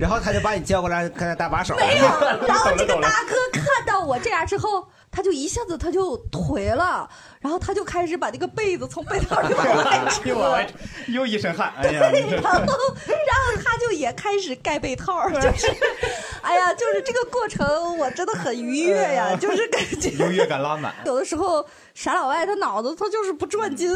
[0.00, 1.76] 然后他就把你叫过来，跟他搭把手。
[1.76, 2.04] 没有，
[2.46, 15.66] 然后这个大哥看到我这样之后，他就一下子他就颓了，然后他就开始把那个被子从被套里 往外扯，又一身汗，哎呀，对，然后然后他就也开始盖被套，就是，
[16.42, 20.94] 哎呀，就是这个过程我真的很愉悦呀， 就是感觉优越感拉满。
[21.06, 23.90] 有的时候傻老外他脑子他就是不转筋，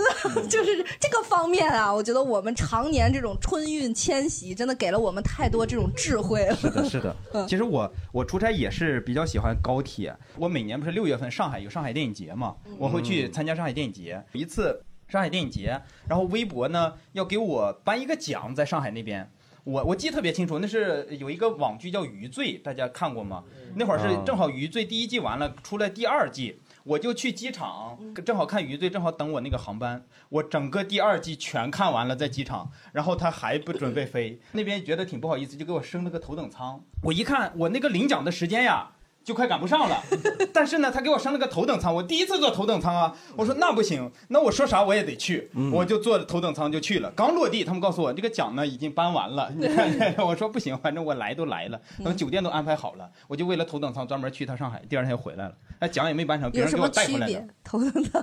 [0.48, 6.56] 就是这个方面啊，我觉得我们常年这种春运迁徙，真的给了我们太多这种智慧了。
[6.56, 7.14] 是的，是的。
[7.34, 10.16] 嗯其实我我出差也是比较喜欢高铁。
[10.36, 14.24] 我每年不是六月份上海有上海电影节嘛，我会去参加上海电影节。
[14.32, 19.28] 一次上海电影节，然后微博呢要给我颁一个奖，在上海那边。
[19.64, 23.42] 我我记得特别清楚，那是有一个网剧叫《余罪》，大家看过吗？
[23.76, 30.04] 那会儿是啊正好《余罪》第一季完了，出来第二季，我就去机场，正好看《余罪》，正好等我那个航班。
[30.28, 36.84] 我整个第二季全看完了，在机场，然后他还不准备飞，那边觉得挺不好意思，就给我升了个头等舱。
[37.02, 38.90] 我一看，我那个领奖的时间呀。
[39.24, 40.02] 就快赶不上了，
[40.52, 47.10] 但是呢，他给我升了个头等舱，我第一次坐头等舱啊，我说那不行，那我说啥我也得去，我就坐头等舱就去了。
[47.12, 49.50] 刚落地，他们告诉我这个奖呢已经颁完了，
[50.24, 55.54] 我说不行，反正我来都来了，等酒店都安排好了，我就为了头等舱专门去一趟上海，第二天又回来了。
[55.80, 57.48] 那奖也没颁成，别人给我带回来的，？
[57.64, 58.22] 头等舱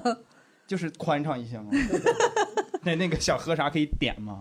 [0.67, 1.71] 就是宽敞一些嘛。
[2.83, 4.39] 那那个想喝啥可以点吗？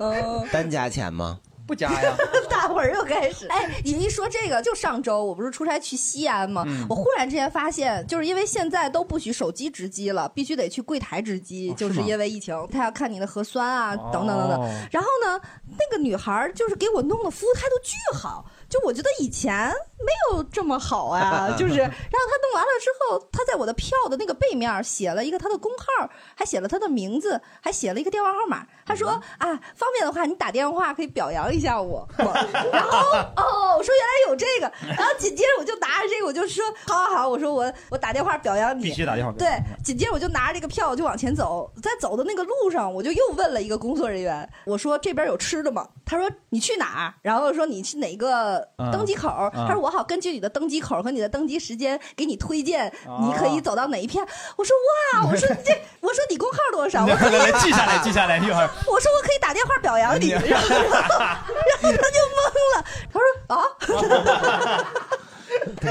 [0.00, 1.40] 哦，单加钱吗？
[1.68, 2.16] 不加呀。
[2.48, 3.46] 大伙儿又开始。
[3.48, 6.64] 哎，你一说这个，就上周我不是出差去西安吗？
[6.66, 14.60] 嗯我忽然之间发现，就是因为现在都不许手机值机了，必须得去柜台值机，就是因为疫情，他要看你的核酸啊，等等等等。
[14.62, 15.40] 哦然后呢，
[15.78, 19.70] 那个女孩儿就是给我弄的服务态度巨好，就我觉得以前
[20.04, 28.66] 没有这么好啊， 就是，然后他弄完了之后，他在我的票的那个背面写了一个他的工号，还写了他的名字，还写了一个电话号码。
[28.86, 32.08] 他说啊，方便的话你打电话可以表扬一下我。
[32.18, 32.24] 我
[32.72, 32.98] 然后
[33.36, 39.48] 哦，我说原来有这个， 然后紧接着我就拿着这个，我就说好好好，我说我我打电话表扬你，必须打电话对，
[39.84, 45.86] 紧接着我就拿着这个票就往前走，在走的那个路上，我就又问了一个工作人员，我说这边有吃的吗？
[46.06, 47.14] 他说你去哪儿？
[47.20, 49.28] 然后说你去哪个嗯登机口？
[49.54, 54.26] 嗯他说我好根据你的登机口和你的登机时间给你推荐，哦你可以走到哪一片。
[54.56, 54.76] 我说
[55.14, 57.04] 哇，我说这，我说你工号多少？
[57.04, 57.30] 我说
[57.60, 58.68] 记下来，记下来，一会儿。
[58.86, 60.62] 我说我可以打电话表扬你，然后然后
[61.82, 62.40] 他就懵
[62.76, 63.22] 了，他说
[63.56, 63.56] 啊。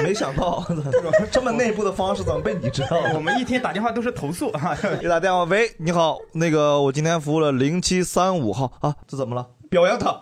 [0.04, 0.64] 没想到
[1.32, 3.14] 这么内部的方式怎么被你知道了？
[3.16, 9.48] 我们一天打电话都是投诉啊，给打电话，喂，你好，那个我今天服务了零七三五号啊，这怎么了？
[9.70, 10.22] 表扬他。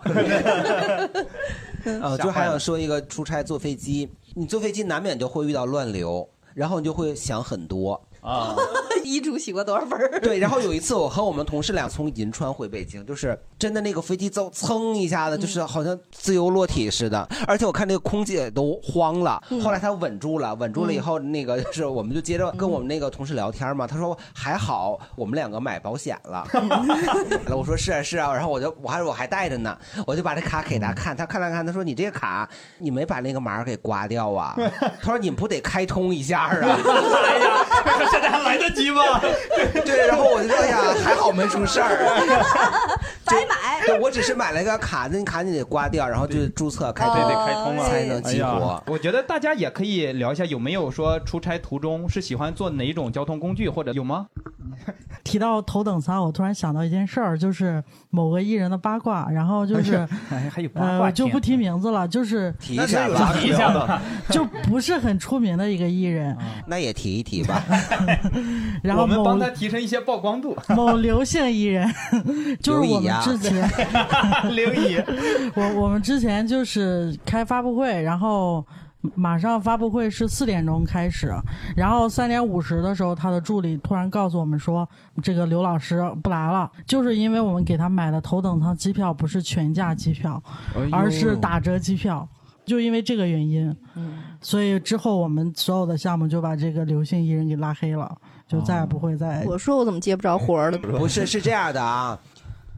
[1.86, 8.56] 呃，就还想说一个出差坐飞机，你坐飞机难免就会遇到乱流，然后你就会想很多啊。
[9.06, 10.20] 遗嘱写过多少本儿？
[10.20, 19.42] 对，然后有一次我和我们同事俩从银川回北京，就是真的那个飞机走噌一下子，就是好像自由落体似的，而且我看那个空姐都慌了。
[19.52, 26.48] 嗯后来她稳住了，稳住了以后，那个 就是我们就接着跟我们那个同事聊天嘛，他说还好我们两个买保险了。
[27.56, 32.50] 我说是啊是啊，然后我就我还我还带着呢，我就把这卡给他看，他看了看，他说你这个卡
[32.80, 34.56] 你没把那个码给刮掉啊？
[35.02, 36.58] 他说你们不得开通一下啊？
[36.58, 37.66] 哎呀，
[38.16, 39.02] 现在还来得及吗？
[39.86, 41.90] 对，然后我就说，哎呀， 还好没出事儿。
[43.26, 43.86] 白买。
[43.86, 48.82] 对，我只是买了一个卡，那卡你得刮掉，然后就注册开通，对对，开通啊，才能激活。
[48.88, 54.28] 我觉得大家也可以聊一下，有没有说出差途中是喜欢坐哪种交通工具，或者有吗？
[55.24, 64.02] 提到头等舱，我突然想到一件事儿，就是某个艺人的八卦，然后就是哎还有八卦呃，就不提名字了，就是提一下吧，提一下吧。
[64.30, 66.36] 就不是很出名的一个艺人，
[66.66, 67.64] 那也提一提吧。
[68.84, 70.56] 然后我们帮他提升一些曝光度。
[70.76, 71.90] 某刘姓艺人，
[72.62, 73.70] 就是我们之前
[74.52, 75.02] 刘乙，
[75.56, 78.66] 我我们之前就是开发布会，然后
[79.14, 81.32] 马上发布会是四点钟开始，
[81.76, 84.88] 然后三点五十的时候，他的助理突然告诉我们说，
[85.22, 90.42] 这个刘老师不来了，就是因为我们给他买的头等舱机票不是全价机票，
[90.76, 92.28] 哎而是打折机票。
[92.66, 93.76] 就因为这个原因，
[94.42, 98.16] 所以之后我们所有的项目就把这个刘姓艺人给拉黑了，
[98.48, 99.44] 就再也不会再。
[99.46, 100.78] 我说我怎么接不着活儿了？
[100.78, 102.20] 不是，是这样的啊，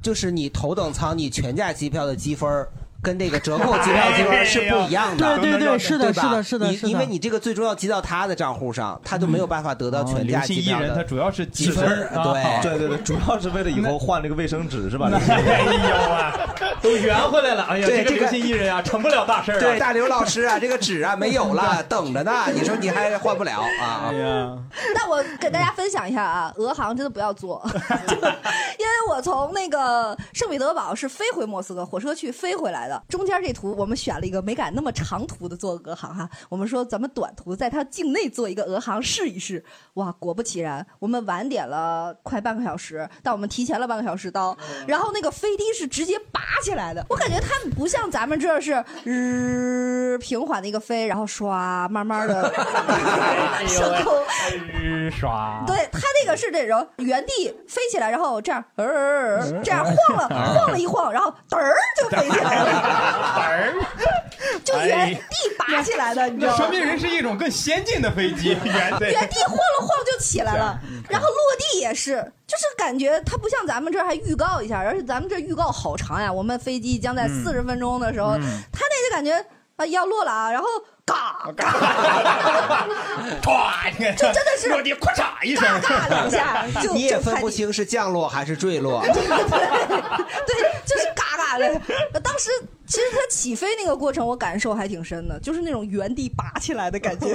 [0.02, 2.70] 就是你头等舱你全价机票的积分儿
[3.02, 5.38] 跟这个折扣机票机票是不一样的。
[5.40, 6.92] 对对对，是的，吧是的，是的，你。
[6.92, 11.86] 因为你这个最终要积到他的账户上，他就没有办法得到全价机票的人他主要是积积分。
[11.88, 15.10] 对对对对，主要是为了以后换这个卫生纸是吧？
[15.14, 16.34] 哎呦啊，
[16.82, 17.64] 都圆回来了。
[17.64, 19.60] 哎呀，这个这个流星艺人啊，成不了大事儿啊。
[19.60, 22.32] 对，大刘老师啊，这个纸啊没有了，等着呢。
[22.54, 24.10] 你说你还换不了啊？
[24.10, 24.58] 哎呀，
[24.96, 27.62] 那我给大家分享一下啊，俄航真的不要坐，
[28.80, 33.02] 因为我从那个圣彼得堡是飞回莫斯科，火车去飞回来的。
[33.10, 39.64] 中间这图我们选了一个没敢那么长途的做俄航哈，我们说咱们短途在它境内做一个俄航试一试。
[39.96, 44.58] 哇，果不其然，我们晚点了快半个小时，但我们提前了半个小时到，
[44.88, 52.52] 然后那个飞机是直接拔起来的，我感觉他们不像咱们这儿是日平缓的一个飞，然后唰慢慢的
[53.68, 54.14] 升空。
[54.74, 55.64] 日刷。
[55.66, 62.77] 对他那个是这种原地飞起来，然后这样，呃，这样晃了晃了一晃，然后嘚儿就飞起来了，
[64.64, 65.22] 就原地
[65.58, 66.58] 拔起来的，你知道吗？
[66.60, 72.16] 那说明人是一种更先进的飞机， 原地原地晃了晃就起来了，然后落地也是，
[72.46, 76.32] 就是感觉它不像咱们这儿还预告一下，而且咱们这预告好长呀。
[76.32, 78.32] 我们飞机将在四十分钟的时候，
[78.72, 79.44] 他那就感觉
[79.78, 80.68] 啊要落了啊，然后
[81.06, 81.72] 嘎嘎，
[83.42, 89.02] 唰，你看，就真的是落地，咔嚓一声，嘎两下 就你也分不清是降落还是坠落。
[89.08, 89.14] 对，
[90.86, 91.80] 就是嘎嘎的。
[92.22, 92.50] 当时
[92.88, 97.28] 其实它起飞那个过程，我感受还挺深的，就是那种原地拔起来的感觉，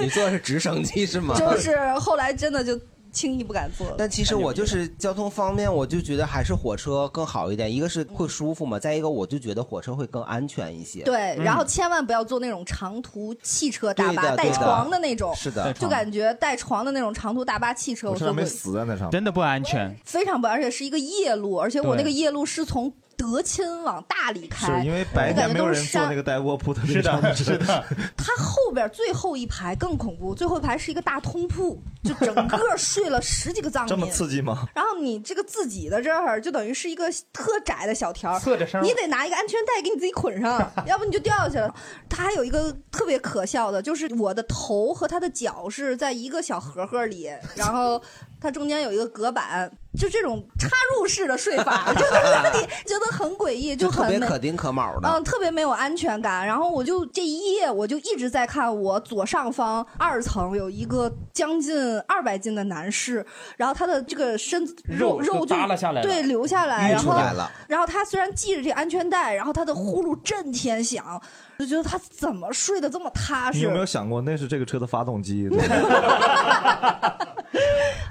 [0.00, 1.34] 你坐的是直升机是吗？
[1.38, 2.78] 就是后来真的就
[3.12, 3.94] 轻易不敢坐。
[3.96, 7.72] 但其实我就是交通方面，我就觉得还是火车更好一点。
[7.72, 11.02] 一个是会舒服嘛，再一个我就觉得火车会更安全一些。
[11.02, 18.44] 对，然后千万不要坐那种长途汽车大巴带床的那种，是的就感觉带床的那种长途大巴汽车，我坐过，
[18.74, 19.94] 在那上真的不安全。
[20.04, 27.84] 非常不，而且是一个夜路，而且我那个夜路是从德钦往大理开，是因为白天没有人坐那个带卧铺的是的，是的，
[28.16, 34.68] 它后边最后一排更恐怖，最后一排是一个大通铺，就整个睡了十几个藏民，这么刺激吗？
[34.72, 41.74] 然后你这个自己的这儿就等于是一个特窄的小条，侧着身你得拿一个安全带给你自己捆上， 要不你就掉下去了。
[42.08, 48.00] 它还有一个特别可笑的，就是我的头和他的脚是在一个小盒盒里，然后
[48.40, 55.08] 它中间有一个隔板，就这种插入式的睡法， 就让你觉得很诡异， 就特很特别可丁可卯的。
[55.08, 56.46] 嗯，特别没有安全感。
[56.46, 63.24] 然后我就这一夜，我就一直在看我左上方二层有一个将近二百斤的男士，
[63.56, 67.18] 然后他的这个身子肉肉就耷拉下来了对，流下来，然后
[67.66, 71.20] 然后他虽然系着这安全带，然后他的呼噜震天响，我
[71.58, 73.58] 就觉得他怎么睡得这么踏实？
[73.58, 75.48] 你有没有想过那是这个车的发动机？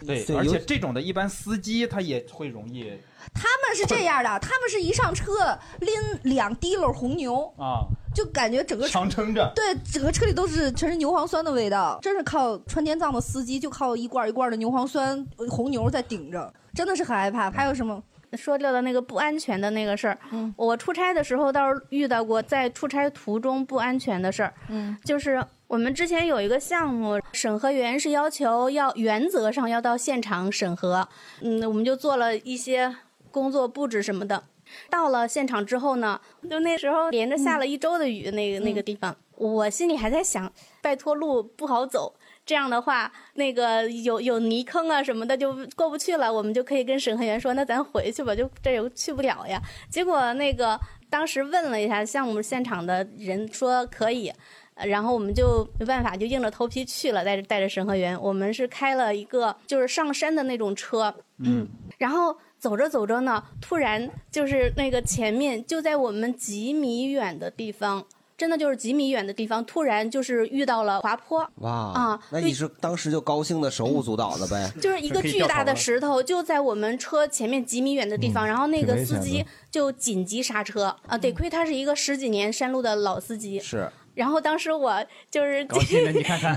[0.06, 2.92] 对，对而且这种的一般司机他也会容易
[3.34, 5.94] 他们是这样的，他们是一上车拎
[6.24, 9.50] 两滴溜红牛，啊就感觉整个车强撑着。
[9.56, 17.50] 对，整个车里都是全是牛磺酸的味道，真是靠川滇藏的司机就靠一罐一罐的牛磺酸呃红牛在顶着，真的是很害怕。
[17.52, 18.02] 还有什么？
[18.38, 20.54] 说到的那个不安全的那个事儿，嗯。
[20.56, 31.10] 我出差的时候倒是遇到过在出差途中不安全的事儿，嗯，就是我们之前有一个项目，审核员是要求要原则上要到现场审核，
[31.42, 32.96] 嗯，我们就做了一些
[33.32, 34.44] 工作布置什么的。
[34.90, 36.20] 到了现场之后呢，
[36.50, 42.14] 就那时候连着下了一周的雨，那个、那个地方，我心里还在想，拜托路不好走。
[42.48, 49.62] 这样的话，那个有有泥坑啊什么的就过不去了，我们就可以跟审核员说，那咱回去吧，就这又去不了呀。
[49.90, 50.80] 结果那个
[51.10, 54.32] 当时问了一下项目现场的人说可以，
[54.76, 61.68] 呃然后我们就没办法，就硬着头皮去了，带着带着审核员，我们是开了一个就是上山的那种车，嗯，
[62.00, 68.06] 然后走着走着呢，突然就是那个前面就在我们几米远的地方。
[68.38, 74.72] 真的就是几米远的地方，突然就是遇到了滑坡，哇啊那你是当时就高兴的手舞足蹈的呗？
[74.80, 83.60] 就是一个巨大的石头就在我们车前面几米远的地方，然后那个司机就紧急刹车啊，得亏他是一个十几年山路的老司机。
[83.60, 83.90] 是。
[84.18, 85.64] 然后当时我就是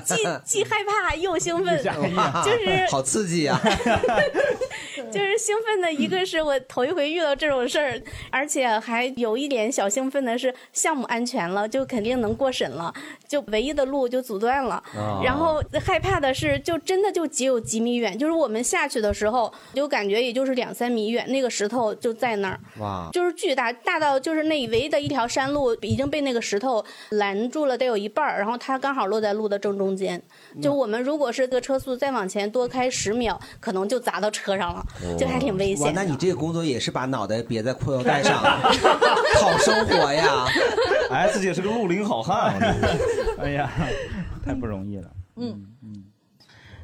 [0.05, 1.77] 既既害怕又兴奋，
[2.43, 3.61] 就是好刺激呀！
[5.13, 8.01] 就是兴奋的一个是我头一回遇到这种事儿，
[8.31, 12.93] 而且还有一点小兴奋的是项目安全了，就肯定能过审了，
[13.29, 14.83] 就唯一的路就阻断了。
[14.97, 22.61] 哦然后害怕的是，就真的就只有几米远，就是我们下去的时候，就感觉也就是两三米远，那个石头就在那儿。
[22.79, 30.17] 哇，就是巨大，大到就是那唯一的一条山路已经被那个石头拦住了得有一半儿，然后它刚好落在路的正中间。
[30.55, 34.85] 嗯就我们如果是这个车速再往前多开十秒，可能就砸到车上了，
[35.19, 35.93] 就还挺危，险的。
[35.93, 38.39] 那你这个工作也是把脑袋别在裤腰带上，
[39.41, 40.47] 好生活呀
[41.11, 42.55] ！S 姐是个绿林好汉，
[43.39, 43.71] 哎呀，
[44.45, 45.11] 太不容易了。
[45.37, 45.65] 嗯，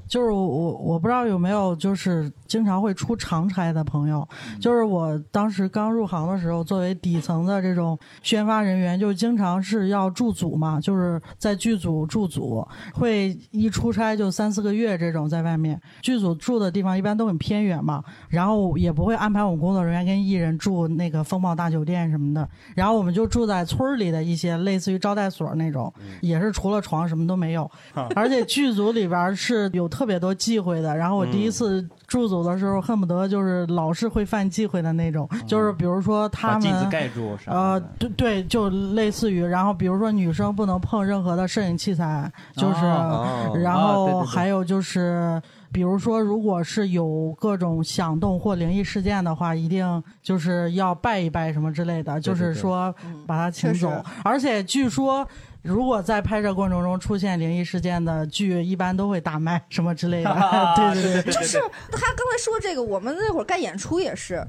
[0.08, 4.26] 就是我我我不知道有没有就是经常会出长差的朋友，
[4.60, 15.80] 就是我当时刚入行的时候，作为底层的这种宣发人员，就经常是要驻组嘛，就是在剧组驻组，会一出差就三四个月这种在外面。
[16.02, 27.68] 剧组住的地方一般都很偏远嘛，然后也不会安排我们工作人员跟艺人住那个风暴大酒店什么的，然后我们就住在村儿里的一些类似于招待所那种，也是除了床什么都没有，
[28.14, 30.94] 而且剧组里边是有特别多忌讳的。
[30.94, 45.40] 然后我第一次驻组的时候，恨不得就是老是会犯忌讳的那种，就是比如说他们把镜子盖住啥呃，对对，就类似于，然后比如说女生不能碰任何的摄影器材，就是，哦然后还有就是。
[45.72, 52.94] 比如说，如果是有各种响动或灵异事件的话，一定就是要拜一拜什么之类的，就对对是说
[53.26, 53.92] 把它请走。
[54.22, 55.26] 而且据说，
[55.66, 60.30] 如果在拍摄过程中出现灵异事件的剧，一般都会大麦什么之类的。
[60.76, 64.46] 对对对，就是他刚才说这个，我们那会儿干演出也是。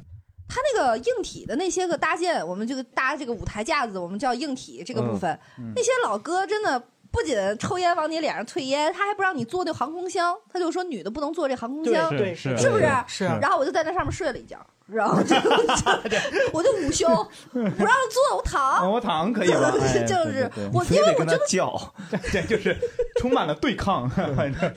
[0.48, 5.38] 他那个硬体的那些个搭建，我们这个搭这个舞台架子，我们叫硬体这个部分。
[5.58, 6.82] 嗯那些老哥真的
[7.12, 12.88] 不仅抽烟往你脸上退烟，他还不让你坐那航空箱，他就说女的不能坐这航空箱，对是是不是？
[13.08, 15.36] 是然后我就在那上面睡了一觉，然后就
[16.54, 17.08] 我就午休，
[17.52, 18.92] 不让坐，我躺。
[18.92, 19.74] 我躺可以吧？
[19.82, 21.94] 哎 就是我因为我真的叫，
[22.32, 22.76] 这就是
[23.20, 24.10] 充满了对抗，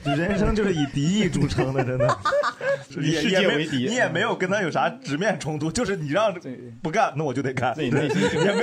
[0.03, 2.17] 你人生就是以敌意著称的，真的。
[3.01, 6.33] 以世界为敌你也没有跟他有啥直面冲突，就是你让
[6.83, 8.01] 不干，那我就得干，也没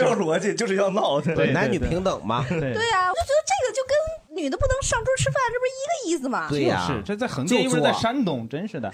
[0.01, 1.19] 有逻辑，就是要闹。
[1.21, 2.45] 对男女平等嘛。
[2.49, 6.47] 对对呀、我就觉得这个就跟女的不能上桌吃饭，这不是一个意思吗？
[6.51, 8.93] 对呀是这在横店，又不是在山东，真是的，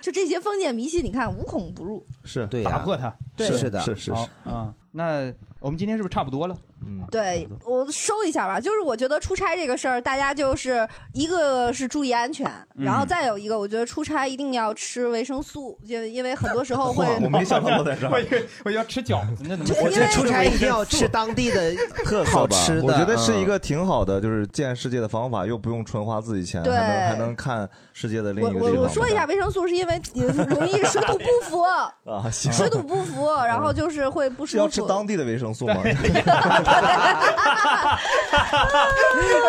[0.00, 2.04] 就这些封建迷信，你看无孔不入。
[2.24, 4.74] 是对打破它，对是的，是是好啊。
[4.92, 6.56] 那我们今天是不是差不多了？
[6.86, 12.46] 嗯，对我收一下吧，就是我觉得出差这个事儿，大家就是一个是注意安全，
[12.76, 19.58] 嗯然后再有一个，我觉得出差一定要吃维生素，就因为很多时候会 我没想到在这儿我以为我要吃饺子呢？
[19.82, 21.74] 我觉得出差一定要吃当地的
[22.04, 22.82] 特好吃的。
[22.84, 28.76] 我觉得是一嗯个挺好的，就是见世界的方法，又不用纯花自己钱，还对能还能看世界的另我一个地方。
[28.76, 30.00] 我我说一下维生素，是因为
[30.48, 31.62] 容易水土不服，
[32.10, 34.58] 啊，水土不服，然后就是会不舒服。
[34.58, 35.82] 要吃当地的维生素吗？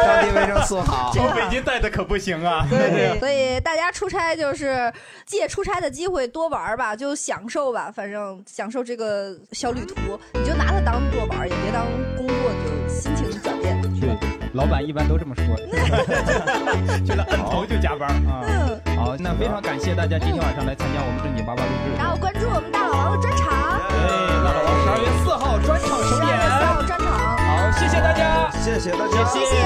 [0.05, 1.11] 当地卫生素好。
[1.13, 2.65] 从北京带的可不行啊！
[2.69, 4.91] 对，所以大家出差就是
[5.25, 9.95] 借出差的机会多玩儿吧，就享受吧，反正享受这个小旅途，
[10.33, 11.85] 你就拿它当做玩儿，也别当
[12.17, 13.79] 工作，就心情转变。
[13.99, 14.09] 对，
[14.53, 15.55] 老板一般都这么说，
[17.05, 18.41] 去了摁头就加班啊。
[18.97, 21.91] 好，那非常感谢大家今天晚上来参加我们正经八八录制。
[21.97, 23.97] 然后关注我们大老王的专场，对，
[24.43, 26.50] 大老王十二月四号专场首演。
[27.77, 28.51] 谢谢大家。
[28.51, 29.25] 谢谢大家。
[29.25, 29.61] 谢谢。